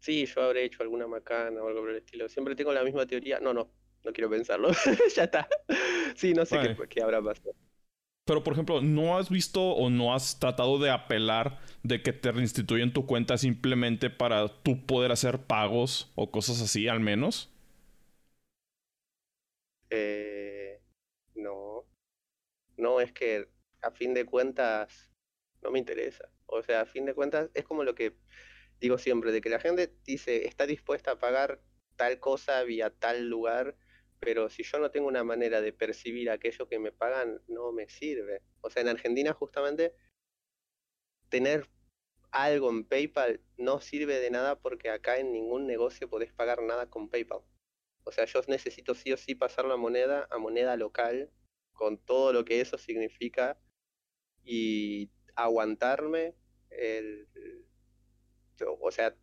[0.00, 2.28] Sí, yo habré hecho alguna macana o algo por el estilo.
[2.28, 3.40] Siempre tengo la misma teoría.
[3.40, 3.70] No, no,
[4.04, 4.70] no quiero pensarlo.
[5.14, 5.48] ya está.
[6.14, 7.54] Sí, no sé qué, qué, habrá pasado.
[8.24, 12.32] Pero, por ejemplo, ¿no has visto o no has tratado de apelar de que te
[12.32, 17.52] reinstituyen tu cuenta simplemente para tú poder hacer pagos o cosas así, al menos?
[19.90, 20.80] Eh,
[21.36, 21.84] no.
[22.76, 23.48] No, es que
[23.82, 25.12] a fin de cuentas
[25.62, 26.28] no me interesa.
[26.46, 28.16] O sea, a fin de cuentas es como lo que
[28.80, 31.60] digo siempre, de que la gente dice, está dispuesta a pagar
[31.96, 33.76] tal cosa vía tal lugar
[34.20, 37.88] pero si yo no tengo una manera de percibir aquello que me pagan, no me
[37.88, 38.42] sirve.
[38.60, 39.94] O sea, en Argentina justamente
[41.28, 41.68] tener
[42.30, 46.88] algo en PayPal no sirve de nada porque acá en ningún negocio podés pagar nada
[46.88, 47.42] con PayPal.
[48.04, 51.30] O sea, yo necesito sí o sí pasar la moneda a moneda local
[51.72, 53.58] con todo lo que eso significa
[54.44, 56.34] y aguantarme
[56.70, 57.28] el,
[58.80, 59.14] o sea,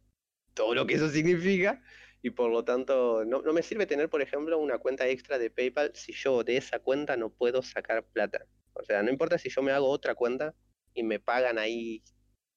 [0.54, 1.82] todo lo que eso significa
[2.22, 5.92] y por lo tanto no, me sirve tener, por ejemplo, una cuenta extra de PayPal
[5.94, 8.46] si yo de esa cuenta no puedo sacar plata.
[8.74, 10.56] O sea, no importa si yo me hago otra cuenta
[10.94, 12.02] y me pagan ahí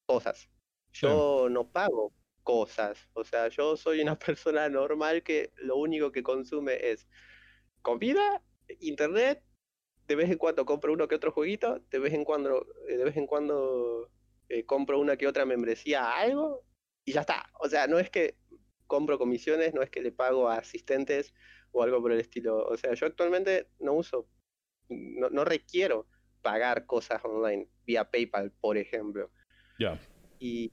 [0.07, 0.49] cosas.
[0.93, 2.14] Yo no pago
[2.45, 3.09] cosas.
[3.12, 7.09] O sea, yo soy una persona normal que lo único que consume es
[7.83, 8.43] comida,
[8.81, 9.43] internet,
[10.07, 13.16] de vez en cuando compro uno que otro jueguito, de vez en cuando, de vez
[13.16, 14.11] en cuando
[14.49, 16.64] eh, compro una que otra membresía a algo
[17.05, 17.51] y ya está.
[17.61, 18.36] O sea, no es que
[18.86, 21.34] compro comisiones, no es que le pago a asistentes
[21.72, 22.66] o algo por el estilo.
[22.66, 24.28] O sea, yo actualmente no uso,
[24.88, 26.07] no, requiero
[26.42, 29.30] pagar cosas online vía PayPal, por ejemplo.
[29.78, 30.01] Ya.
[30.38, 30.72] Y,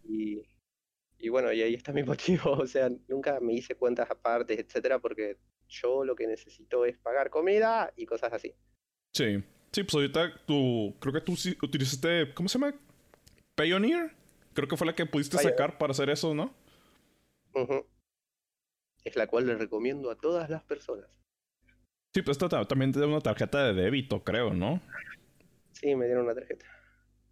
[1.19, 2.51] y, bueno, y ahí está mi motivo.
[2.51, 7.30] O sea, nunca me hice cuentas aparte, etcétera, porque yo lo que necesito es pagar
[7.30, 8.53] comida y cosas así.
[9.13, 9.43] Sí.
[9.74, 12.76] Sí, pues ahorita tú, creo que tú utilizaste, ¿cómo se llama?
[13.56, 14.16] Payoneer.
[14.54, 16.54] Creo que fue la que pudiste sacar para hacer eso, ¿no?
[19.04, 21.08] es la cual le recomiendo a todas las personas.
[22.14, 24.82] Sí, pues esta también te da una tarjeta de débito, creo, ¿no?
[25.72, 26.66] Sí, me dieron una tarjeta.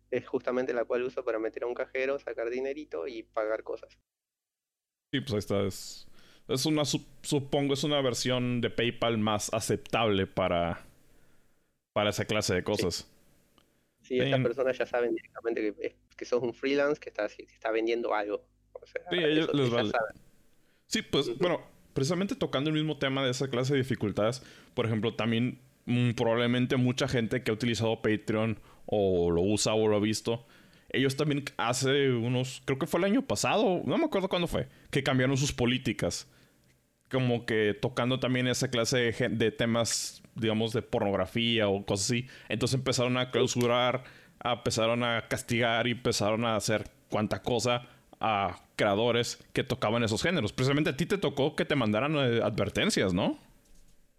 [0.10, 3.98] Es justamente la cual uso para meter a un cajero, sacar dinerito y pagar cosas.
[5.14, 6.08] Sí, pues esta es.
[6.48, 10.84] Es una, supongo, es una versión de PayPal más aceptable para,
[11.94, 13.10] para esa clase de cosas.
[14.02, 17.72] Sí, estas personas ya saben directamente que, que sos un freelance que está, que está
[17.72, 18.44] vendiendo algo.
[19.10, 19.92] sí, ellos les vale.
[20.88, 21.62] Sí, pues bueno,
[21.94, 24.44] precisamente tocando el mismo tema de esa clase de dificultades,
[24.74, 29.88] por ejemplo, también mm, probablemente mucha gente que ha utilizado Patreon o lo usa o
[29.88, 30.46] lo ha visto,
[30.94, 34.68] ellos también hace unos, creo que fue el año pasado, no me acuerdo cuándo fue,
[34.90, 36.30] que cambiaron sus políticas.
[37.10, 42.28] Como que tocando también esa clase de, de temas, digamos, de pornografía o cosas así.
[42.48, 44.04] Entonces empezaron a clausurar,
[44.44, 47.88] empezaron a castigar y empezaron a hacer cuanta cosa
[48.20, 50.54] a creadores que tocaban esos géneros.
[50.54, 53.40] Precisamente a ti te tocó que te mandaran eh, advertencias, ¿no?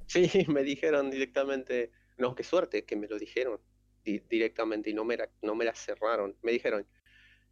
[0.07, 3.61] Sí, me dijeron directamente, no, qué suerte que me lo dijeron
[4.05, 6.37] directamente y no me, no me la cerraron.
[6.43, 6.87] Me dijeron,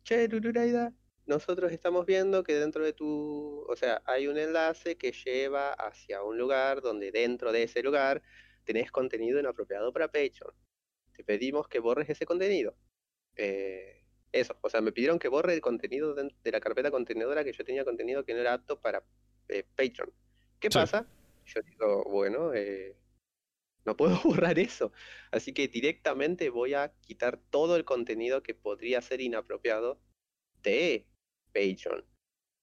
[0.03, 0.93] che, Luluraida,
[1.27, 6.23] nosotros estamos viendo que dentro de tu, o sea, hay un enlace que lleva hacia
[6.25, 8.23] un lugar donde dentro de ese lugar
[8.65, 10.53] tenés contenido inapropiado para Patreon.
[11.21, 12.75] Te pedimos que borres ese contenido.
[13.37, 17.53] Eh, eso, o sea, me pidieron que borre el contenido de, la carpeta contenedora que
[17.53, 19.05] yo tenía contenido que no era apto para
[19.49, 20.11] eh, Patreon.
[20.59, 21.07] ¿Qué pasa?
[21.45, 22.97] Yo digo, bueno, eh,
[23.85, 24.93] no puedo borrar eso.
[25.31, 30.01] Así que directamente voy a quitar todo el contenido que podría ser inapropiado
[30.63, 31.07] de
[31.53, 32.03] Patreon.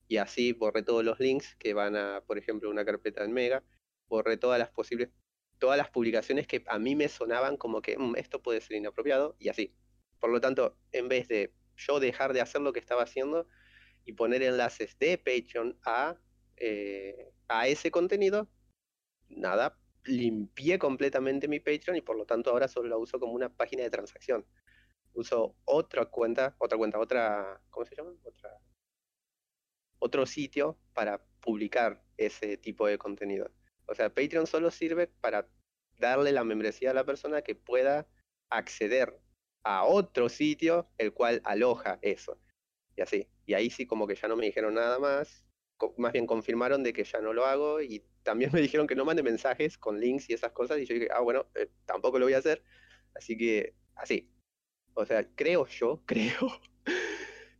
[0.07, 3.63] Y así borré todos los links que van a, por ejemplo, una carpeta en Mega.
[4.07, 5.09] Borré todas las posibles,
[5.59, 9.35] todas las publicaciones que a mí me sonaban como que mm, esto puede ser inapropiado
[9.39, 9.73] y así.
[10.19, 13.47] Por lo tanto, en vez de yo dejar de hacer lo que estaba haciendo
[14.05, 16.17] y poner enlaces de Patreon a,
[16.57, 18.49] eh, a ese contenido,
[19.29, 23.49] nada, limpié completamente mi Patreon y por lo tanto ahora solo la uso como una
[23.49, 24.45] página de transacción.
[25.13, 28.11] Uso otra cuenta, otra cuenta, otra, ¿cómo se llama?
[28.23, 28.59] Otra,
[29.99, 33.51] otro sitio para publicar ese tipo de contenido.
[33.87, 35.49] O sea, Patreon solo sirve para
[35.97, 38.07] darle la membresía a la persona que pueda
[38.49, 39.19] acceder
[39.63, 42.39] a otro sitio el cual aloja eso.
[42.95, 43.27] Y así.
[43.45, 45.45] Y ahí sí como que ya no me dijeron nada más,
[45.97, 49.05] más bien confirmaron de que ya no lo hago y también me dijeron que no
[49.05, 52.25] mande mensajes con links y esas cosas y yo dije, ah, bueno, eh, tampoco lo
[52.25, 52.63] voy a hacer.
[53.15, 54.31] Así que así.
[54.93, 56.61] O sea, creo yo, creo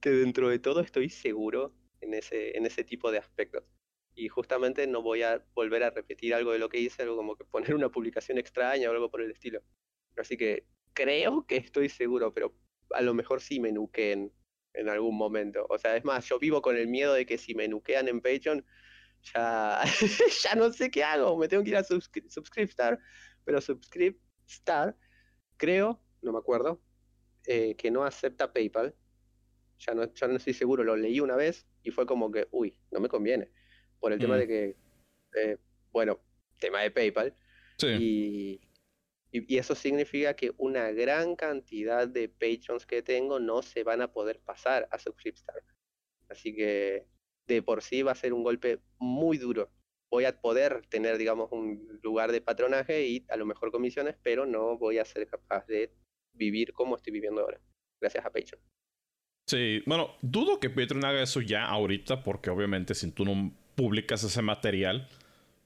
[0.02, 3.64] que dentro de todo estoy seguro en ese, en ese tipo de aspectos.
[4.18, 7.36] Y justamente no voy a volver a repetir algo de lo que hice, algo como
[7.36, 9.62] que poner una publicación extraña o algo por el estilo.
[10.18, 12.56] Así que creo que estoy seguro, pero
[12.96, 14.34] a lo mejor sí me nuqueen
[14.74, 15.68] en algún momento.
[15.70, 18.20] O sea, es más, yo vivo con el miedo de que si me nuquean en
[18.20, 18.66] Patreon,
[19.22, 19.84] ya,
[20.44, 23.00] ya no sé qué hago, me tengo que ir a Subscriptstar,
[23.46, 24.98] pero Subscriptstar,
[25.58, 26.82] creo, no me acuerdo,
[27.46, 28.96] eh, que no acepta PayPal.
[29.78, 32.76] Ya no, ya no estoy seguro, lo leí una vez y fue como que, uy,
[32.90, 33.52] no me conviene
[34.00, 34.40] por el tema mm.
[34.40, 34.76] de que,
[35.36, 35.58] eh,
[35.92, 36.20] bueno,
[36.60, 37.34] tema de PayPal.
[37.84, 38.60] Y,
[39.32, 44.12] y, eso significa que una gran cantidad de patrons que tengo no se van a
[44.12, 45.62] poder pasar a Subscriptstar.
[46.30, 47.06] Así que
[47.48, 49.70] de por sí va a ser un golpe muy duro.
[50.10, 54.46] Voy a poder tener, digamos, un lugar de patronaje y a lo mejor comisiones, pero
[54.46, 55.92] no voy a ser capaz de
[56.34, 57.60] vivir como estoy viviendo ahora,
[58.00, 58.62] gracias a Patreon.
[59.48, 64.24] Sí, bueno, dudo que Patreon haga eso ya ahorita, porque obviamente si tú no publicas
[64.24, 65.08] ese material,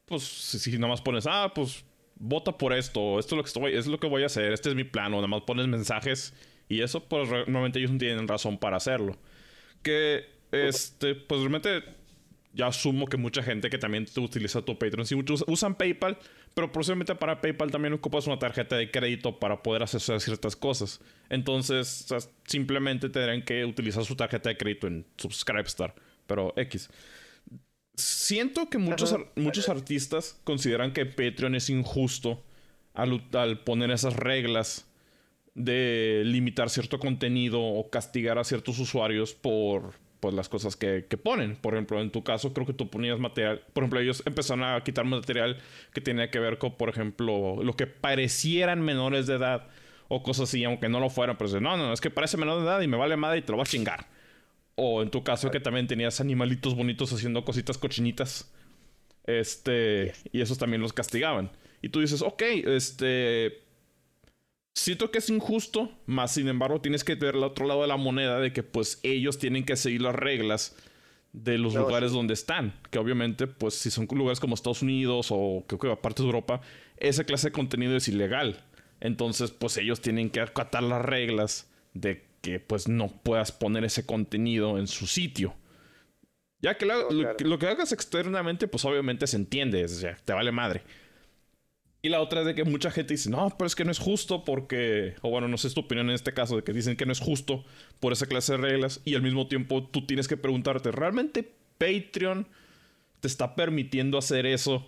[0.05, 1.85] pues si, nada más pones, ah, pues
[2.15, 4.69] vota por esto, esto es lo que estoy, es lo que voy a hacer, este
[4.69, 6.33] es mi plano, nada más pones mensajes
[6.67, 9.17] y eso, pues normalmente ellos no tienen razón para hacerlo.
[9.81, 11.83] Que, este, pues realmente
[12.53, 16.17] ya asumo que mucha gente que también utiliza tu Patreon, si muchos usan PayPal,
[16.53, 20.99] pero posiblemente para PayPal también ocupas una tarjeta de crédito para poder hacer ciertas cosas.
[21.29, 22.05] Entonces,
[22.45, 25.95] simplemente tendrán que utilizar su tarjeta de crédito en Subscribestar,
[26.27, 26.89] pero X.
[28.01, 32.43] Siento que muchos, muchos artistas consideran que Patreon es injusto
[32.93, 34.87] al, poner esas reglas
[35.53, 41.55] de limitar cierto contenido o castigar a ciertos usuarios por pues, las cosas que, ponen.
[41.55, 43.63] Por ejemplo, en tu caso, creo que tú ponías material.
[43.73, 45.57] Por ejemplo, ellos empezaron a quitar material
[45.93, 49.67] que tenía que ver con, por ejemplo, lo que parecieran menores de edad
[50.07, 51.37] o cosas así, aunque no lo fueran.
[51.37, 53.51] Pero no, no, es que parece menor de edad y me vale madre y te
[53.51, 54.07] lo va a chingar.
[54.75, 58.51] O en tu caso que también tenías animalitos bonitos haciendo cositas cochinitas.
[59.25, 61.51] Este, y esos también los castigaban.
[61.81, 63.61] Y tú dices, ok, este,
[64.73, 67.97] siento que es injusto, más sin embargo tienes que ver el otro lado de la
[67.97, 70.75] moneda de que pues ellos tienen que seguir las reglas
[71.33, 72.73] de los lugares donde están.
[72.89, 76.61] Que obviamente, pues si son lugares como Estados Unidos o creo que partes de Europa,
[76.97, 78.63] esa clase de contenido es ilegal.
[78.99, 84.05] Entonces, pues ellos tienen que acatar las reglas de que pues no puedas poner ese
[84.05, 85.55] contenido en su sitio.
[86.61, 90.83] Ya que lo, que hagas externamente, pues obviamente se entiende, o sea, te vale madre.
[92.03, 93.99] Y la otra es de que mucha gente dice, no, pero es que no es
[93.99, 97.05] justo porque, o bueno, no sé tu opinión en este caso, de que dicen que
[97.05, 97.63] no es justo
[97.99, 102.47] por esa clase de reglas y al mismo tiempo tú tienes que preguntarte, ¿realmente Patreon
[103.19, 104.87] te está permitiendo hacer eso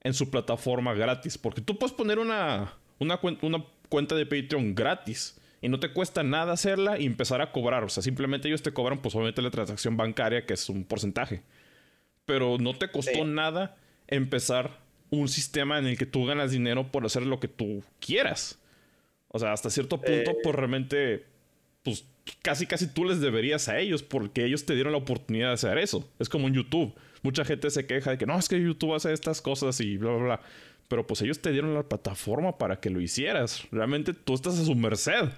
[0.00, 1.36] en su plataforma gratis?
[1.38, 6.22] Porque tú puedes poner una, una, una cuenta de Patreon gratis y no te cuesta
[6.22, 7.82] nada hacerla y empezar a cobrar.
[7.82, 11.42] O sea, simplemente ellos te cobran, pues obviamente la transacción bancaria, que es un porcentaje.
[12.24, 14.78] Pero no te costó nada empezar
[15.10, 18.60] un sistema en el que tú ganas dinero por hacer lo que tú quieras.
[19.26, 21.26] O sea, hasta cierto punto, pues realmente,
[21.82, 22.04] pues
[22.42, 25.78] casi casi tú les deberías a ellos porque ellos te dieron la oportunidad de hacer
[25.78, 26.08] eso.
[26.20, 26.94] Es como en YouTube.
[27.22, 30.12] Mucha gente se queja de que no, es que YouTube hace estas cosas y bla,
[30.12, 30.40] bla, bla.
[30.86, 33.66] Pero pues ellos te dieron la plataforma para que lo hicieras.
[33.72, 35.30] Realmente tú estás a su merced.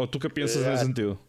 [0.00, 1.20] ¿O tú qué piensas en ese sentido?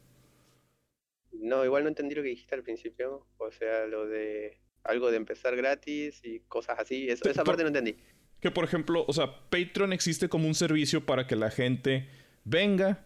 [1.34, 3.28] No, igual no entendí lo que dijiste al principio.
[3.38, 7.10] O sea, lo de algo de empezar gratis y cosas así.
[7.10, 7.98] esa parte no entendí.
[8.40, 12.08] Que por ejemplo, o sea, Patreon existe como un servicio para que la gente
[12.46, 13.06] venga,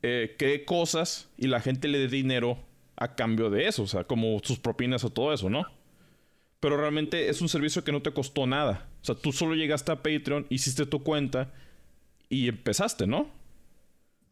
[0.00, 2.58] eh, cree cosas y la gente le dé dinero
[2.96, 3.82] a cambio de eso.
[3.82, 5.66] O sea, como sus propinas o todo eso, ¿no?
[6.58, 8.88] Pero realmente es un servicio que no te costó nada.
[9.02, 11.52] O sea, tú solo llegaste a Patreon, hiciste tu cuenta
[12.30, 13.41] y empezaste, ¿no?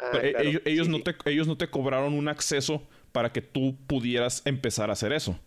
[0.01, 2.83] Ah, eh, ellos, no Te, ellos no te cobraron un acceso
[3.13, 5.39] para que tú pudieras empezar a hacer eso.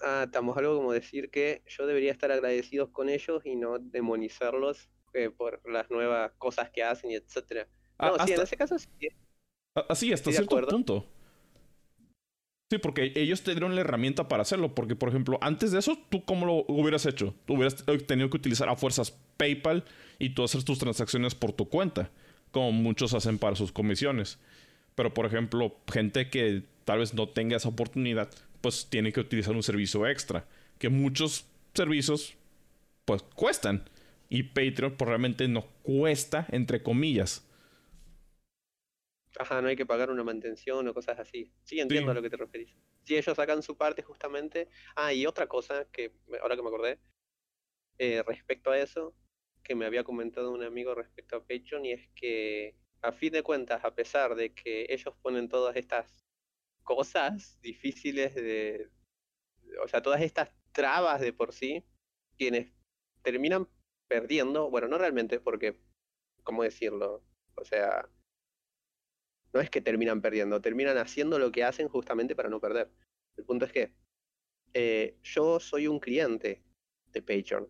[0.00, 4.88] Ah, estamos algo como decir que yo debería estar agradecidos con ellos y no demonizarlos
[5.12, 7.66] eh, por las nuevas cosas que hacen y etcétera.
[7.98, 8.88] Ah, no, sí, en ese caso sí.
[9.88, 11.04] Así, hasta cierto punto.
[12.70, 14.74] Sí, porque ellos te dieron la herramienta para hacerlo.
[14.74, 17.34] Porque, por ejemplo, antes de eso, ¿tú cómo lo hubieras hecho?
[17.46, 19.84] Tú hubieras tenido que utilizar a fuerzas PayPal
[20.18, 22.10] y tú hacer tus transacciones por tu cuenta
[22.50, 24.38] como muchos hacen para sus comisiones.
[24.94, 28.30] Pero, por ejemplo, gente que tal vez no tenga esa oportunidad,
[28.60, 30.46] pues tiene que utilizar un servicio extra.
[30.78, 32.34] Que muchos servicios,
[33.04, 33.88] pues cuestan.
[34.28, 37.44] Y Patreon, pues realmente no cuesta, entre comillas.
[39.38, 41.52] Ajá, no hay que pagar una mantención o cosas así.
[41.64, 42.74] Sí, entiendo a lo que te referís.
[43.04, 44.68] Si ellos sacan su parte justamente.
[44.96, 46.98] Ah, y otra cosa que ahora que me acordé,
[47.98, 49.14] eh, respecto a eso,
[49.68, 53.42] que me había comentado un amigo respecto a Patreon y es que a fin de
[53.42, 56.24] cuentas, a pesar de que ellos ponen todas estas
[56.82, 58.88] cosas difíciles de,
[59.84, 61.84] o sea, todas estas trabas de por sí,
[62.38, 62.72] quienes
[63.22, 63.68] terminan
[64.08, 65.78] perdiendo, bueno, no realmente, porque,
[66.44, 67.22] ¿cómo decirlo?
[67.56, 68.08] O sea,
[69.52, 72.90] no es que terminan perdiendo, terminan haciendo lo que hacen justamente para no perder.
[73.36, 73.92] El punto es que
[74.72, 76.62] eh, yo soy un cliente
[77.12, 77.68] de Patreon,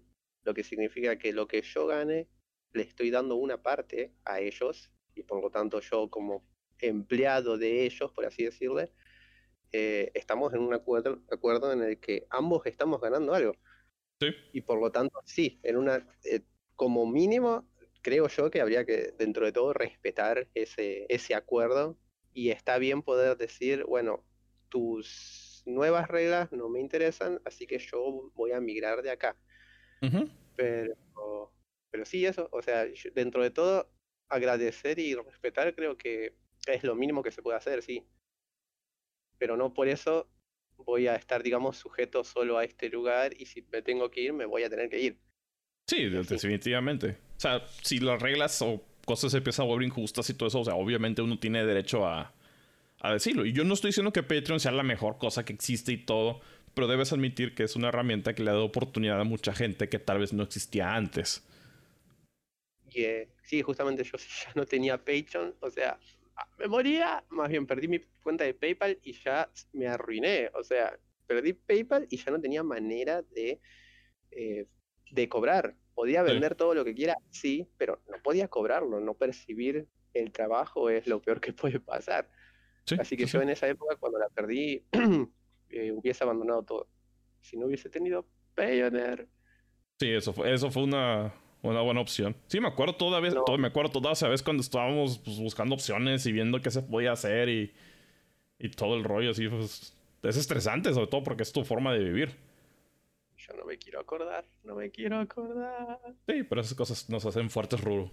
[0.49, 2.27] lo que significa que lo que yo gane
[2.73, 6.43] le estoy dando una parte a ellos y por lo tanto yo como
[6.79, 8.91] empleado de ellos, por así decirle,
[9.73, 13.53] eh, estamos en un acuerdo, acuerdo en el que ambos estamos ganando algo.
[14.21, 14.29] Sí.
[14.55, 16.41] Y por lo tanto, sí, en una, eh,
[16.77, 17.69] como mínimo,
[18.01, 21.99] creo yo que habría que, dentro de todo, respetar ese, ese acuerdo
[22.33, 24.25] y está bien poder decir, bueno,
[24.71, 29.37] tus nuevas reglas no me interesan, así que yo voy a migrar de acá.
[30.57, 31.53] Pero,
[31.91, 33.91] pero sí, eso, o sea, dentro de todo,
[34.29, 36.35] agradecer y respetar creo que
[36.67, 38.05] es lo mínimo que se puede hacer, sí.
[39.39, 40.29] Pero no por eso
[40.77, 44.33] voy a estar, digamos, sujeto solo a este lugar y si me tengo que ir,
[44.33, 45.19] me voy a tener que ir.
[45.87, 47.19] Sí, definitivamente.
[47.37, 50.61] O sea, si las reglas o cosas se empiezan a volver injustas y todo eso,
[50.61, 52.35] o sea, obviamente uno tiene derecho a,
[53.01, 53.47] a decirlo.
[53.47, 56.41] Y yo no estoy diciendo que Patreon sea la mejor cosa que existe y todo,
[56.75, 59.89] pero debes admitir que es una herramienta que le ha dado oportunidad a mucha gente
[59.89, 61.45] que tal vez no existía antes.
[62.91, 64.13] Y eh, sí, justamente yo
[64.45, 65.99] ya no tenía Patreon, o sea,
[66.59, 70.99] me moría, más bien perdí mi cuenta de PayPal y ya me arruiné, o sea,
[71.27, 73.61] perdí PayPal y ya no tenía manera de,
[74.31, 74.67] eh,
[75.11, 75.77] de cobrar.
[75.95, 80.91] Podía vender todo lo que quiera, sí, pero no podía cobrarlo, no percibir el trabajo
[80.91, 82.31] es lo peor que puede pasar.
[82.99, 84.87] Así que yo en esa época, cuando la perdí,
[85.71, 86.89] eh, hubiese abandonado todo.
[87.41, 89.29] Si no hubiese tenido Payoneer.
[89.99, 92.37] Sí, eso fue, eso fue una, una buena opción.
[92.47, 96.27] Sí, me acuerdo todavía, todo, me acuerdo toda esa vez cuando estábamos pues, buscando opciones
[96.27, 97.73] y viendo qué se podía hacer y,
[98.59, 102.01] y todo el rollo así, pues es estresante, sobre todo porque es tu forma de
[102.01, 102.37] vivir.
[103.37, 106.01] Yo no me quiero acordar, no me quiero acordar.
[106.27, 108.11] Sí, pero esas cosas nos hacen fuertes, Ruro.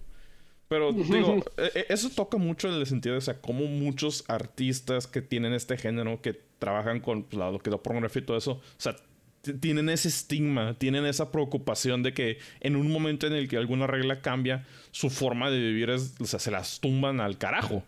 [0.68, 4.24] Pero digo, e, e, eso toca mucho en el sentido de, o sea, como muchos
[4.28, 8.26] artistas que tienen este género, que trabajan con pues, lo que es la pornografía y
[8.26, 8.95] todo eso, o sea,
[9.59, 13.86] tienen ese estigma, tienen esa preocupación de que en un momento en el que alguna
[13.86, 17.84] regla cambia, su forma de vivir es, o sea, se las tumban al carajo.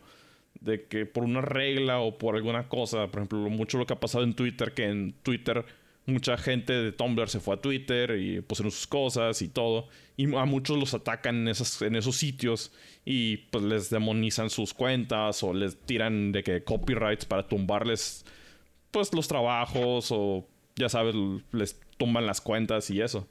[0.60, 4.00] De que por una regla o por alguna cosa, por ejemplo, mucho lo que ha
[4.00, 5.66] pasado en Twitter, que en Twitter
[6.08, 9.88] mucha gente de Tumblr se fue a Twitter y pusieron sus cosas y todo.
[10.16, 12.72] Y a muchos los atacan en, esos, en esos sitios
[13.06, 18.26] y pues les demonizan sus cuentas o les tiran de que copyrights para tumbarles
[18.92, 20.48] pues los trabajos o
[20.78, 21.14] ya sabes,
[21.52, 23.28] les tumban las cuentas y eso.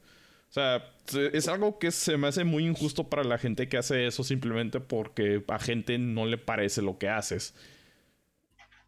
[0.49, 0.85] O sea,
[1.33, 4.81] es algo que se me hace muy injusto para la gente que hace eso simplemente
[4.81, 7.55] porque a gente no le parece lo que haces.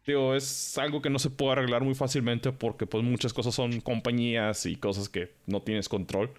[0.05, 3.81] Digo, es algo que no se puede arreglar muy fácilmente porque pues muchas cosas son
[3.81, 6.31] compañías y cosas que no tienes control.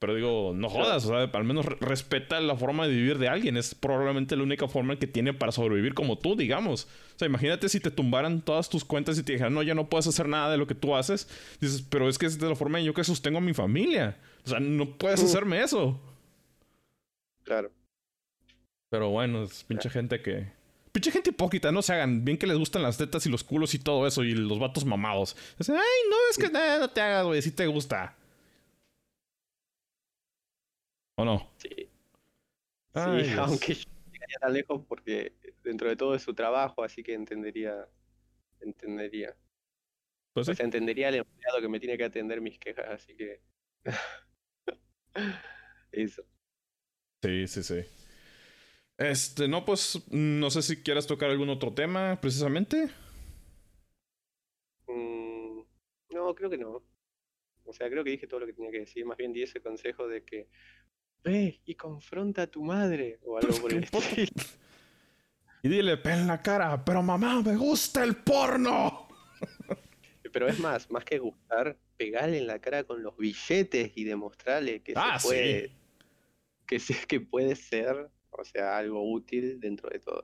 [0.00, 3.58] Pero digo, no jodas, o sea, al menos respeta la forma de vivir de alguien.
[3.58, 6.84] Es probablemente la única forma que tiene para sobrevivir como tú, digamos.
[7.14, 9.90] O sea, imagínate si te tumbaran todas tus cuentas y te dijeran, no, ya no
[9.90, 11.28] puedes hacer nada de lo que tú haces.
[11.60, 14.16] Dices, pero es que es de la forma en yo que sostengo a mi familia.
[14.46, 16.00] O sea, no puedes hacerme eso.
[17.42, 17.70] Claro.
[18.88, 20.46] Pero bueno, es pinche gente que.
[20.92, 22.24] Pinche gente hipócrita, no se hagan.
[22.24, 24.84] Bien que les gustan las tetas y los culos y todo eso y los vatos
[24.84, 25.36] mamados.
[25.58, 28.16] Dicen, ay, no, es que nada, no te hagas, güey, si te gusta.
[31.16, 31.50] ¿O no?
[31.58, 31.68] Sí.
[31.68, 31.88] sí,
[33.38, 37.86] aunque yo llegaría tan lejos porque dentro de todo es su trabajo, así que entendería.
[38.60, 39.36] Entendería.
[40.32, 43.40] Pues o sea, entendería al empleado que me tiene que atender mis quejas, así que.
[45.92, 46.22] Eso.
[47.22, 47.99] Sí, sí, sí.
[49.00, 52.90] Este, no, pues, no sé si quieras tocar algún otro tema precisamente.
[54.86, 55.60] Mm,
[56.10, 56.82] no, creo que no.
[57.64, 59.06] O sea, creo que dije todo lo que tenía que decir.
[59.06, 60.48] Más bien di ese consejo de que
[61.24, 64.44] ve y confronta a tu madre o algo por el estilo.
[65.62, 69.08] Y dile, en la cara, pero mamá, me gusta el porno.
[70.32, 74.80] Pero es más, más que gustar, pegarle en la cara con los billetes y demostrarle
[74.80, 75.72] que ah, se puede,
[76.68, 80.22] que, que puede ser, o sea, algo útil dentro de todo.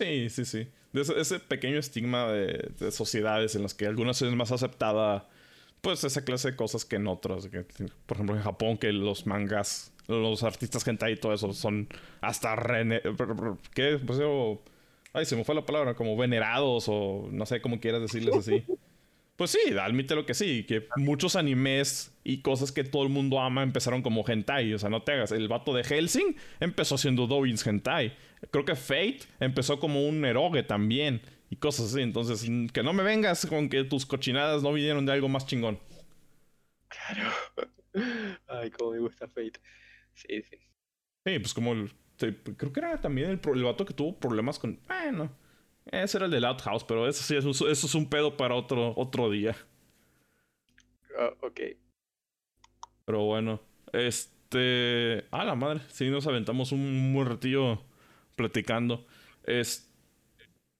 [0.00, 0.68] Sí, sí, sí.
[0.92, 5.28] ese, pequeño estigma de, de, sociedades en las que algunas es más aceptada,
[5.80, 7.48] pues esa clase de cosas que en otras.
[7.48, 7.64] Que,
[8.06, 11.88] por ejemplo, en Japón, que los mangas los artistas hentai y todo eso son
[12.20, 13.00] hasta rene
[13.74, 13.98] ¿qué?
[14.04, 14.62] Pues yo
[15.14, 18.64] ay, se me fue la palabra, como venerados o no sé cómo quieras decirles así.
[19.36, 23.40] Pues sí, admite lo que sí, que muchos animes y cosas que todo el mundo
[23.40, 27.26] ama empezaron como hentai, o sea, no te hagas, el vato de Helsing empezó siendo
[27.26, 28.16] Dobbins hentai.
[28.52, 31.20] Creo que Fate empezó como un eroge también
[31.50, 32.02] y cosas así.
[32.02, 35.78] Entonces, que no me vengas con que tus cochinadas no vinieron de algo más chingón.
[36.88, 37.30] Claro.
[38.46, 39.60] Ay, cómo me gusta Fate.
[40.14, 40.58] Sí, sí.
[41.26, 41.92] Sí, pues como el,
[42.56, 44.80] creo que era también el, el vato que tuvo problemas con.
[44.86, 45.30] Bueno,
[45.86, 48.94] ese era el de Outhouse, pero eso sí, eso, eso es un pedo para otro,
[48.96, 49.56] otro día.
[51.18, 51.60] Ah, ok.
[53.04, 53.60] Pero bueno,
[53.92, 55.24] este.
[55.30, 55.80] Ah, la madre.
[55.88, 57.82] Sí, nos aventamos un buen ratillo
[58.36, 59.06] platicando.
[59.44, 59.90] Es.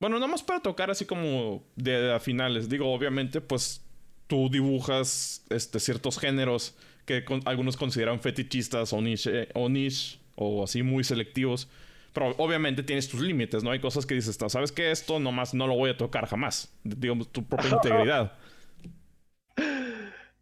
[0.00, 2.68] Bueno, nada más para tocar así como de, a finales.
[2.68, 3.84] Digo, obviamente, pues
[4.26, 6.76] tú dibujas este, ciertos géneros
[7.06, 11.68] que algunos consideran fetichistas o niche, o niche o así muy selectivos.
[12.14, 13.72] Pero obviamente tienes tus límites, ¿no?
[13.72, 14.92] Hay cosas que dices, ¿sabes qué?
[14.92, 16.72] Esto nomás no lo voy a tocar jamás.
[16.84, 18.38] Digamos, tu propia integridad.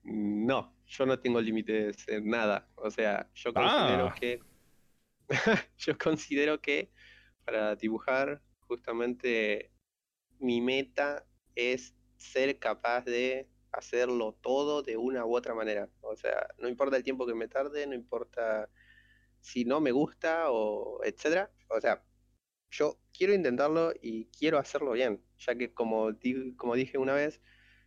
[0.03, 2.69] No, yo no tengo límites en nada.
[2.77, 4.15] O sea, yo considero ah.
[4.15, 4.41] que.
[5.79, 6.91] yo considero que
[7.47, 9.73] para dibujar, justamente
[10.39, 15.89] mi meta es ser capaz de hacerlo todo de una u otra manera.
[16.03, 18.69] O sea, no importa el tiempo que me tarde, no importa
[19.43, 21.51] si no me gusta o etcétera.
[21.69, 22.03] O sea,
[22.71, 26.11] yo quiero intentarlo y quiero hacerlo bien, ya que como,
[26.57, 27.43] como dije una vez,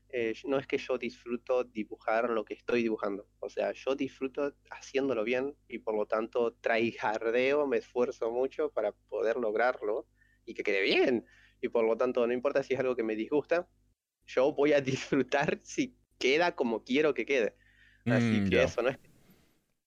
[0.09, 4.55] eh, no es que yo disfruto dibujar lo que estoy dibujando, o sea, yo disfruto
[4.69, 10.07] haciéndolo bien y por lo tanto traijardeo, me esfuerzo mucho para poder lograrlo
[10.45, 11.25] y que quede bien.
[11.61, 13.67] Y por lo tanto, no importa si es algo que me disgusta,
[14.27, 17.55] yo voy a disfrutar si queda como quiero que quede.
[18.05, 18.99] Así mm, que eso no es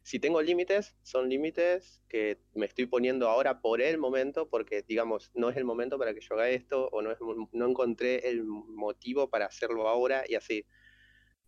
[0.09, 5.31] si tengo límites, son límites que me estoy poniendo ahora por el momento, porque digamos,
[5.35, 7.19] no es el momento para que yo haga esto, o no, es,
[7.53, 10.65] no encontré el motivo para hacerlo ahora y así.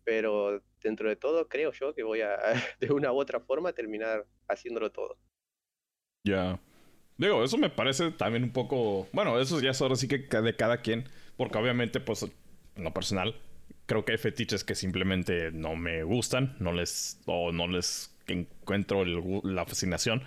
[0.03, 2.37] Pero dentro de todo, creo yo que voy a,
[2.79, 5.17] de una u otra forma, terminar haciéndolo todo.
[6.23, 6.59] Ya.
[7.17, 9.07] Digo, eso me parece también un poco.
[9.11, 11.09] Bueno, eso ya es ahora sí que de cada quien.
[11.35, 12.21] Porque obviamente, pues,
[12.75, 13.41] en lo personal,
[13.87, 17.19] creo que hay fetiches que simplemente no me gustan, no les.
[17.25, 20.23] o no les encuentro la fascinación.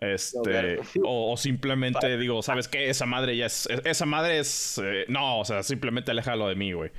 [0.00, 2.88] Este, o, simplemente digo, ¿sabes qué?
[2.88, 3.68] Esa madre ya es.
[3.84, 4.80] Esa madre es.
[4.82, 6.90] Eh, no, o sea, simplemente aléjalo de mí, güey.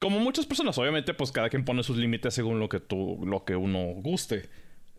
[0.00, 3.44] Como muchas personas, obviamente, pues cada quien pone sus límites según lo que tú, lo
[3.44, 4.50] que uno guste.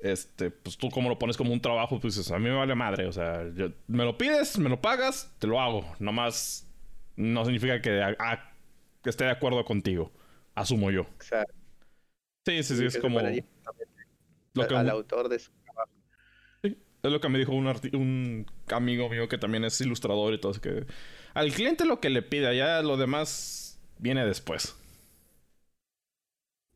[0.01, 2.75] Este, pues tú como lo pones como un trabajo, pues dices, a mí me vale
[2.75, 3.05] madre.
[3.05, 3.43] O sea,
[3.88, 5.86] me lo pides, me lo pagas, te lo hago.
[5.99, 6.67] Nomás
[7.15, 8.15] no significa que,
[9.03, 10.11] que esté de acuerdo contigo.
[10.55, 11.05] Asumo yo.
[12.45, 13.19] Sí, sí, sí, es como
[14.64, 15.91] al autor de su trabajo.
[16.64, 20.39] Sí, es lo que me dijo un, un amigo mío que también es ilustrador y
[20.39, 20.51] todo.
[20.51, 20.86] Es que
[21.34, 24.76] al cliente lo que le pide, ya lo demás viene después.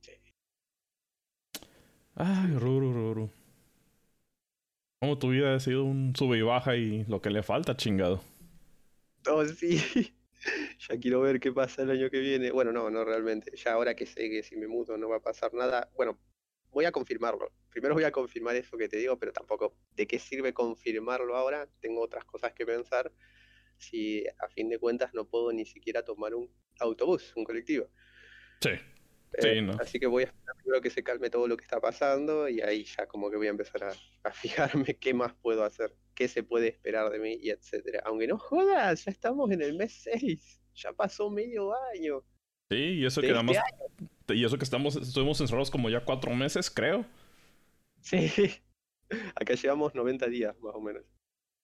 [0.01, 0.11] Sí.
[2.15, 3.25] Ay, Ruru, Ruru.
[5.01, 8.21] Como tu vida ha sido un sube y baja y lo que le falta, chingado.
[9.27, 9.77] Oh, sí.
[10.89, 12.51] ya quiero ver qué pasa el año que viene.
[12.51, 13.55] Bueno, no, no realmente.
[13.57, 15.89] Ya ahora que sé que si me mudo no va a pasar nada.
[15.95, 16.19] Bueno,
[16.71, 17.51] voy a confirmarlo.
[17.69, 21.67] Primero voy a confirmar eso que te digo, pero tampoco de qué sirve confirmarlo ahora.
[21.79, 23.11] Tengo otras cosas que pensar
[23.77, 26.49] si a fin de cuentas no puedo ni siquiera tomar un
[26.79, 27.87] autobús, un colectivo.
[28.61, 28.71] Sí.
[29.33, 29.73] Eh, no.
[29.79, 32.61] Así que voy a esperar primero que se calme todo lo que está pasando y
[32.61, 33.93] ahí ya como que voy a empezar a,
[34.23, 34.31] a
[34.83, 38.01] fijarme qué más puedo hacer, qué se puede esperar de mí y etcétera.
[38.05, 42.23] Aunque no jodas, ya estamos en el mes 6, ya pasó medio año.
[42.71, 46.69] Sí, y eso que este y eso que estamos, estuvimos encerrados como ya cuatro meses,
[46.69, 47.05] creo.
[48.01, 48.31] Sí.
[49.35, 51.03] Acá llevamos 90 días, más o menos.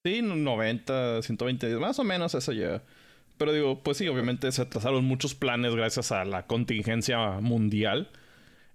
[0.04, 2.84] Sí, 90, 120 días, más o menos eso ya.
[3.38, 8.12] Pero digo, pues sí, obviamente se atrasaron muchos planes gracias a la contingencia mundial.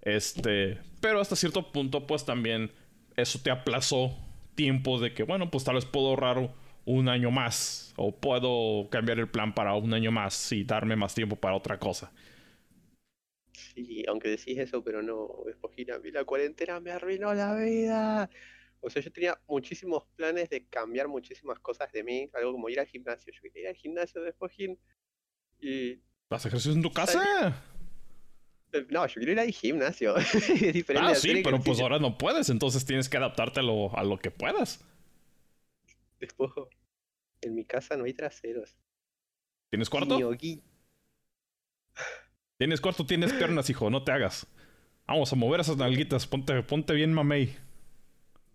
[0.01, 2.71] Este, pero hasta cierto punto, pues también
[3.15, 4.17] eso te aplazó
[4.55, 6.53] tiempo de que, bueno, pues tal vez puedo ahorrar
[6.85, 7.93] un año más.
[7.95, 11.79] O puedo cambiar el plan para un año más y darme más tiempo para otra
[11.79, 12.11] cosa.
[13.61, 18.29] Sí, aunque decís eso, pero no, Espojina, la cuarentena me arruinó la vida.
[18.79, 22.79] O sea, yo tenía muchísimos planes de cambiar muchísimas cosas de mí, algo como ir
[22.79, 23.31] al gimnasio.
[23.31, 24.79] Yo quería ir al gimnasio de Espojín
[25.59, 26.01] y...
[26.29, 27.63] ¿Vas ejercicio en tu casa?
[28.89, 30.15] No, yo quiero ir al gimnasio.
[30.17, 33.95] es diferente ah, sí, pero pues ahora no puedes, entonces tienes que adaptarte a lo,
[33.95, 34.83] a lo que puedas.
[36.19, 36.69] Despojo,
[37.41, 38.77] en mi casa no hay traseros.
[39.69, 40.17] ¿Tienes cuarto?
[42.61, 44.45] Tienes cuarto, tienes piernas, hijo, no te hagas.
[45.07, 47.55] Vamos a mover esas nalguitas, ponte, ponte bien mamey.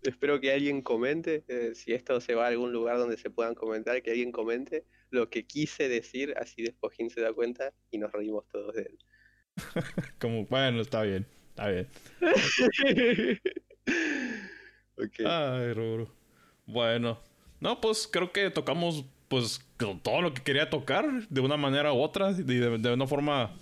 [0.01, 3.53] Espero que alguien comente, eh, si esto se va a algún lugar donde se puedan
[3.53, 7.97] comentar, que alguien comente lo que quise decir, así después quien se da cuenta y
[7.97, 8.97] nos reímos todos de él.
[10.21, 11.89] Como, bueno, está bien, está bien.
[15.25, 16.07] Ay, Ruru.
[16.65, 17.19] Bueno,
[17.59, 19.59] no, pues creo que tocamos pues
[20.01, 23.53] todo lo que quería tocar de una manera u otra, de, de una forma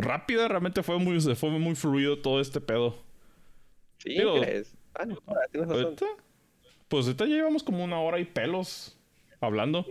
[0.00, 2.98] rápida, realmente fue muy, fue muy fluido todo este pedo.
[3.98, 4.74] Sí, ¿crees?
[4.94, 5.18] Ah, no,
[5.50, 5.84] tienes razón.
[5.84, 6.06] Ahorita,
[6.88, 8.98] pues ahorita llevamos como una hora y pelos
[9.40, 9.86] hablando.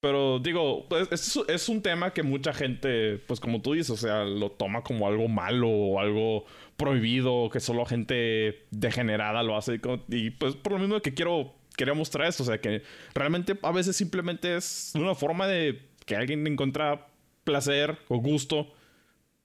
[0.00, 3.96] Pero digo, pues, es, es, un tema que mucha gente, pues como tú dices, o
[3.96, 6.44] sea, lo toma como algo malo o algo
[6.76, 9.80] prohibido, que solo gente degenerada lo hace.
[10.08, 13.72] Y pues por lo mismo que quiero, quería mostrar esto, o sea, que realmente a
[13.72, 17.07] veces simplemente es una forma de que alguien encuentra
[17.48, 18.70] placer o gusto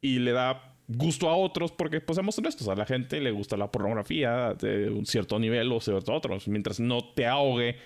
[0.01, 3.55] y le da gusto a otros porque pues seamos honestos, a la gente le gusta
[3.55, 7.77] la pornografía de un cierto nivel o cierto otros, mientras no te ahogue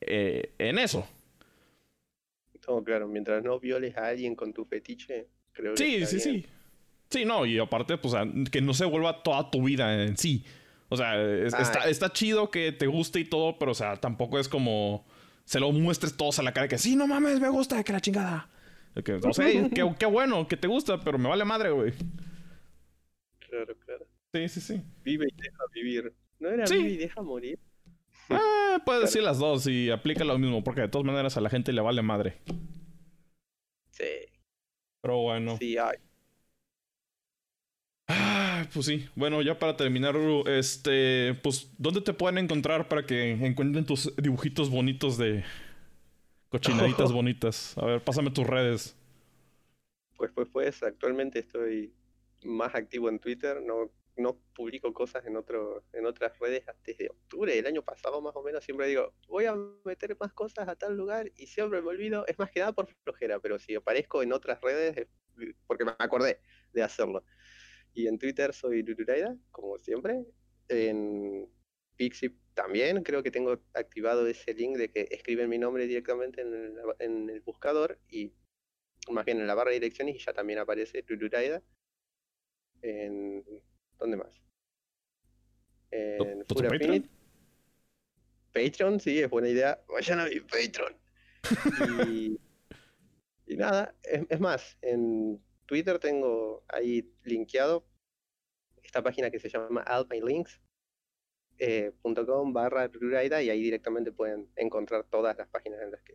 [0.00, 1.06] eh, en eso.
[2.60, 6.46] Todo claro, mientras no violes a alguien con tu fetiche, creo que Sí, sí, sí.
[7.08, 8.14] Sí, no, y aparte, pues,
[8.50, 10.44] que no se vuelva toda tu vida en sí.
[10.88, 14.48] O sea, está, está, chido que te guste y todo, pero, o sea, tampoco es
[14.48, 15.04] como
[15.44, 18.00] se lo muestres todos a la cara que sí, no mames, me gusta, que la
[18.00, 18.48] chingada.
[19.04, 21.92] Que, o sea, qué, qué, bueno, que te gusta, pero me vale madre, güey.
[23.38, 24.06] Claro, claro.
[24.32, 24.82] Sí, sí, sí.
[25.04, 26.14] Vive y deja vivir.
[26.38, 27.58] ¿No era vive y deja morir?
[28.30, 31.50] Eh, puedes decir las dos y aplica lo mismo, porque de todas maneras a la
[31.50, 32.38] gente le vale madre.
[33.90, 34.04] Sí.
[35.00, 35.56] Pero bueno.
[35.58, 35.96] Sí, hay.
[38.06, 39.06] Ah, pues sí.
[39.16, 40.14] Bueno, ya para terminar,
[40.46, 45.42] este, pues, ¿dónde te pueden encontrar para que encuentren tus dibujitos bonitos de
[46.50, 47.78] cochinaditas bonitas?
[47.78, 48.96] A ver, pásame tus redes.
[50.16, 51.94] Pues, pues, pues, actualmente estoy
[52.44, 53.90] más activo en Twitter, no
[54.20, 58.42] no publico cosas en, otro, en otras redes desde octubre del año pasado más o
[58.42, 58.64] menos.
[58.64, 62.26] Siempre digo, voy a meter más cosas a tal lugar y siempre me olvido.
[62.26, 65.08] Es más que nada por flojera, pero si aparezco en otras redes
[65.66, 66.40] porque me acordé
[66.72, 67.24] de hacerlo.
[67.94, 70.24] Y en Twitter soy Luluraida, como siempre.
[70.68, 71.48] En
[72.00, 76.54] Pixip también creo que tengo activado ese link de que escriben mi nombre directamente en
[76.54, 78.32] el, en el buscador y
[79.10, 81.62] más bien en la barra de direcciones y ya también aparece Luluraida.
[82.80, 83.44] En
[83.98, 84.32] ¿Dónde más?
[85.90, 87.10] En Patreon?
[88.54, 89.84] Patreon, sí, es buena idea.
[89.86, 90.96] Vayan a mi Patreon.
[93.46, 97.86] y, nada, es, más, en Twitter tengo ahí linkeado
[98.82, 100.69] esta página que se llama alpinelinks.com
[101.60, 101.92] eh,
[102.52, 106.14] barra Ruraida y ahí directamente pueden encontrar todas las páginas en las que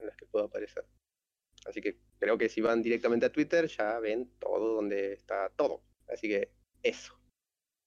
[0.00, 0.84] en las que puedo aparecer.
[1.66, 5.82] Así que creo que si van directamente a Twitter ya ven todo donde está todo.
[6.12, 6.50] Así que
[6.82, 7.14] eso.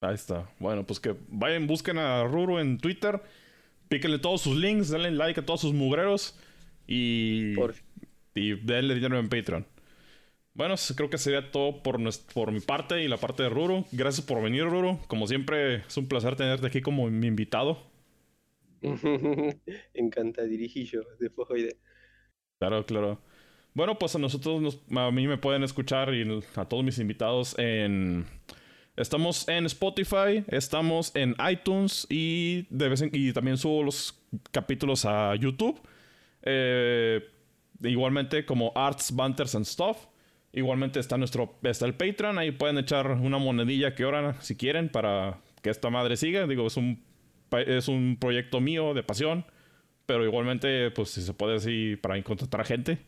[0.02, 0.50] Ahí está.
[0.60, 3.22] Bueno, pues que vayan, busquen a Ruru en Twitter,
[3.90, 6.38] píquenle todos sus links, denle like a todos sus mugreros
[6.88, 7.54] y,
[8.36, 9.66] y denle dinero en Patreon.
[10.54, 12.00] Bueno, creo que sería todo por,
[12.34, 13.86] por mi parte y la parte de Ruru.
[13.92, 15.00] Gracias por venir, Ruru.
[15.08, 17.92] Como siempre, es un placer tenerte aquí como mi invitado.
[19.94, 21.78] Encanta dirigir de...
[22.60, 23.22] Claro, claro.
[23.74, 26.24] Bueno, pues a nosotros, a mí me pueden escuchar y
[26.56, 28.28] a todos mis invitados en
[28.96, 35.04] Estamos en Spotify, estamos en iTunes y, de vez en, y también subo los capítulos
[35.06, 35.82] a YouTube.
[36.44, 37.20] Eh,
[37.82, 40.06] igualmente como Arts, Banters and Stuff.
[40.54, 44.90] Igualmente está nuestro está el Patreon, ahí pueden echar una monedilla que oran si quieren
[44.90, 46.46] para que esta madre siga.
[46.46, 47.04] Digo, es un
[47.52, 49.46] es un proyecto mío de pasión,
[50.06, 53.00] pero igualmente pues si se puede así para contratar gente,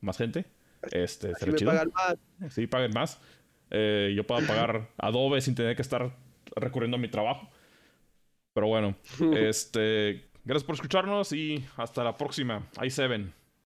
[0.00, 0.46] más gente.
[0.92, 1.32] Este,
[1.64, 2.54] pagan más.
[2.54, 3.20] Sí, paguen más.
[3.70, 6.16] Eh, yo pueda pagar Adobe sin tener que estar
[6.54, 7.48] recurriendo a mi trabajo.
[8.52, 8.96] Pero bueno,
[9.34, 12.66] este, gracias por escucharnos y hasta la próxima.
[12.78, 13.34] Ahí se ven.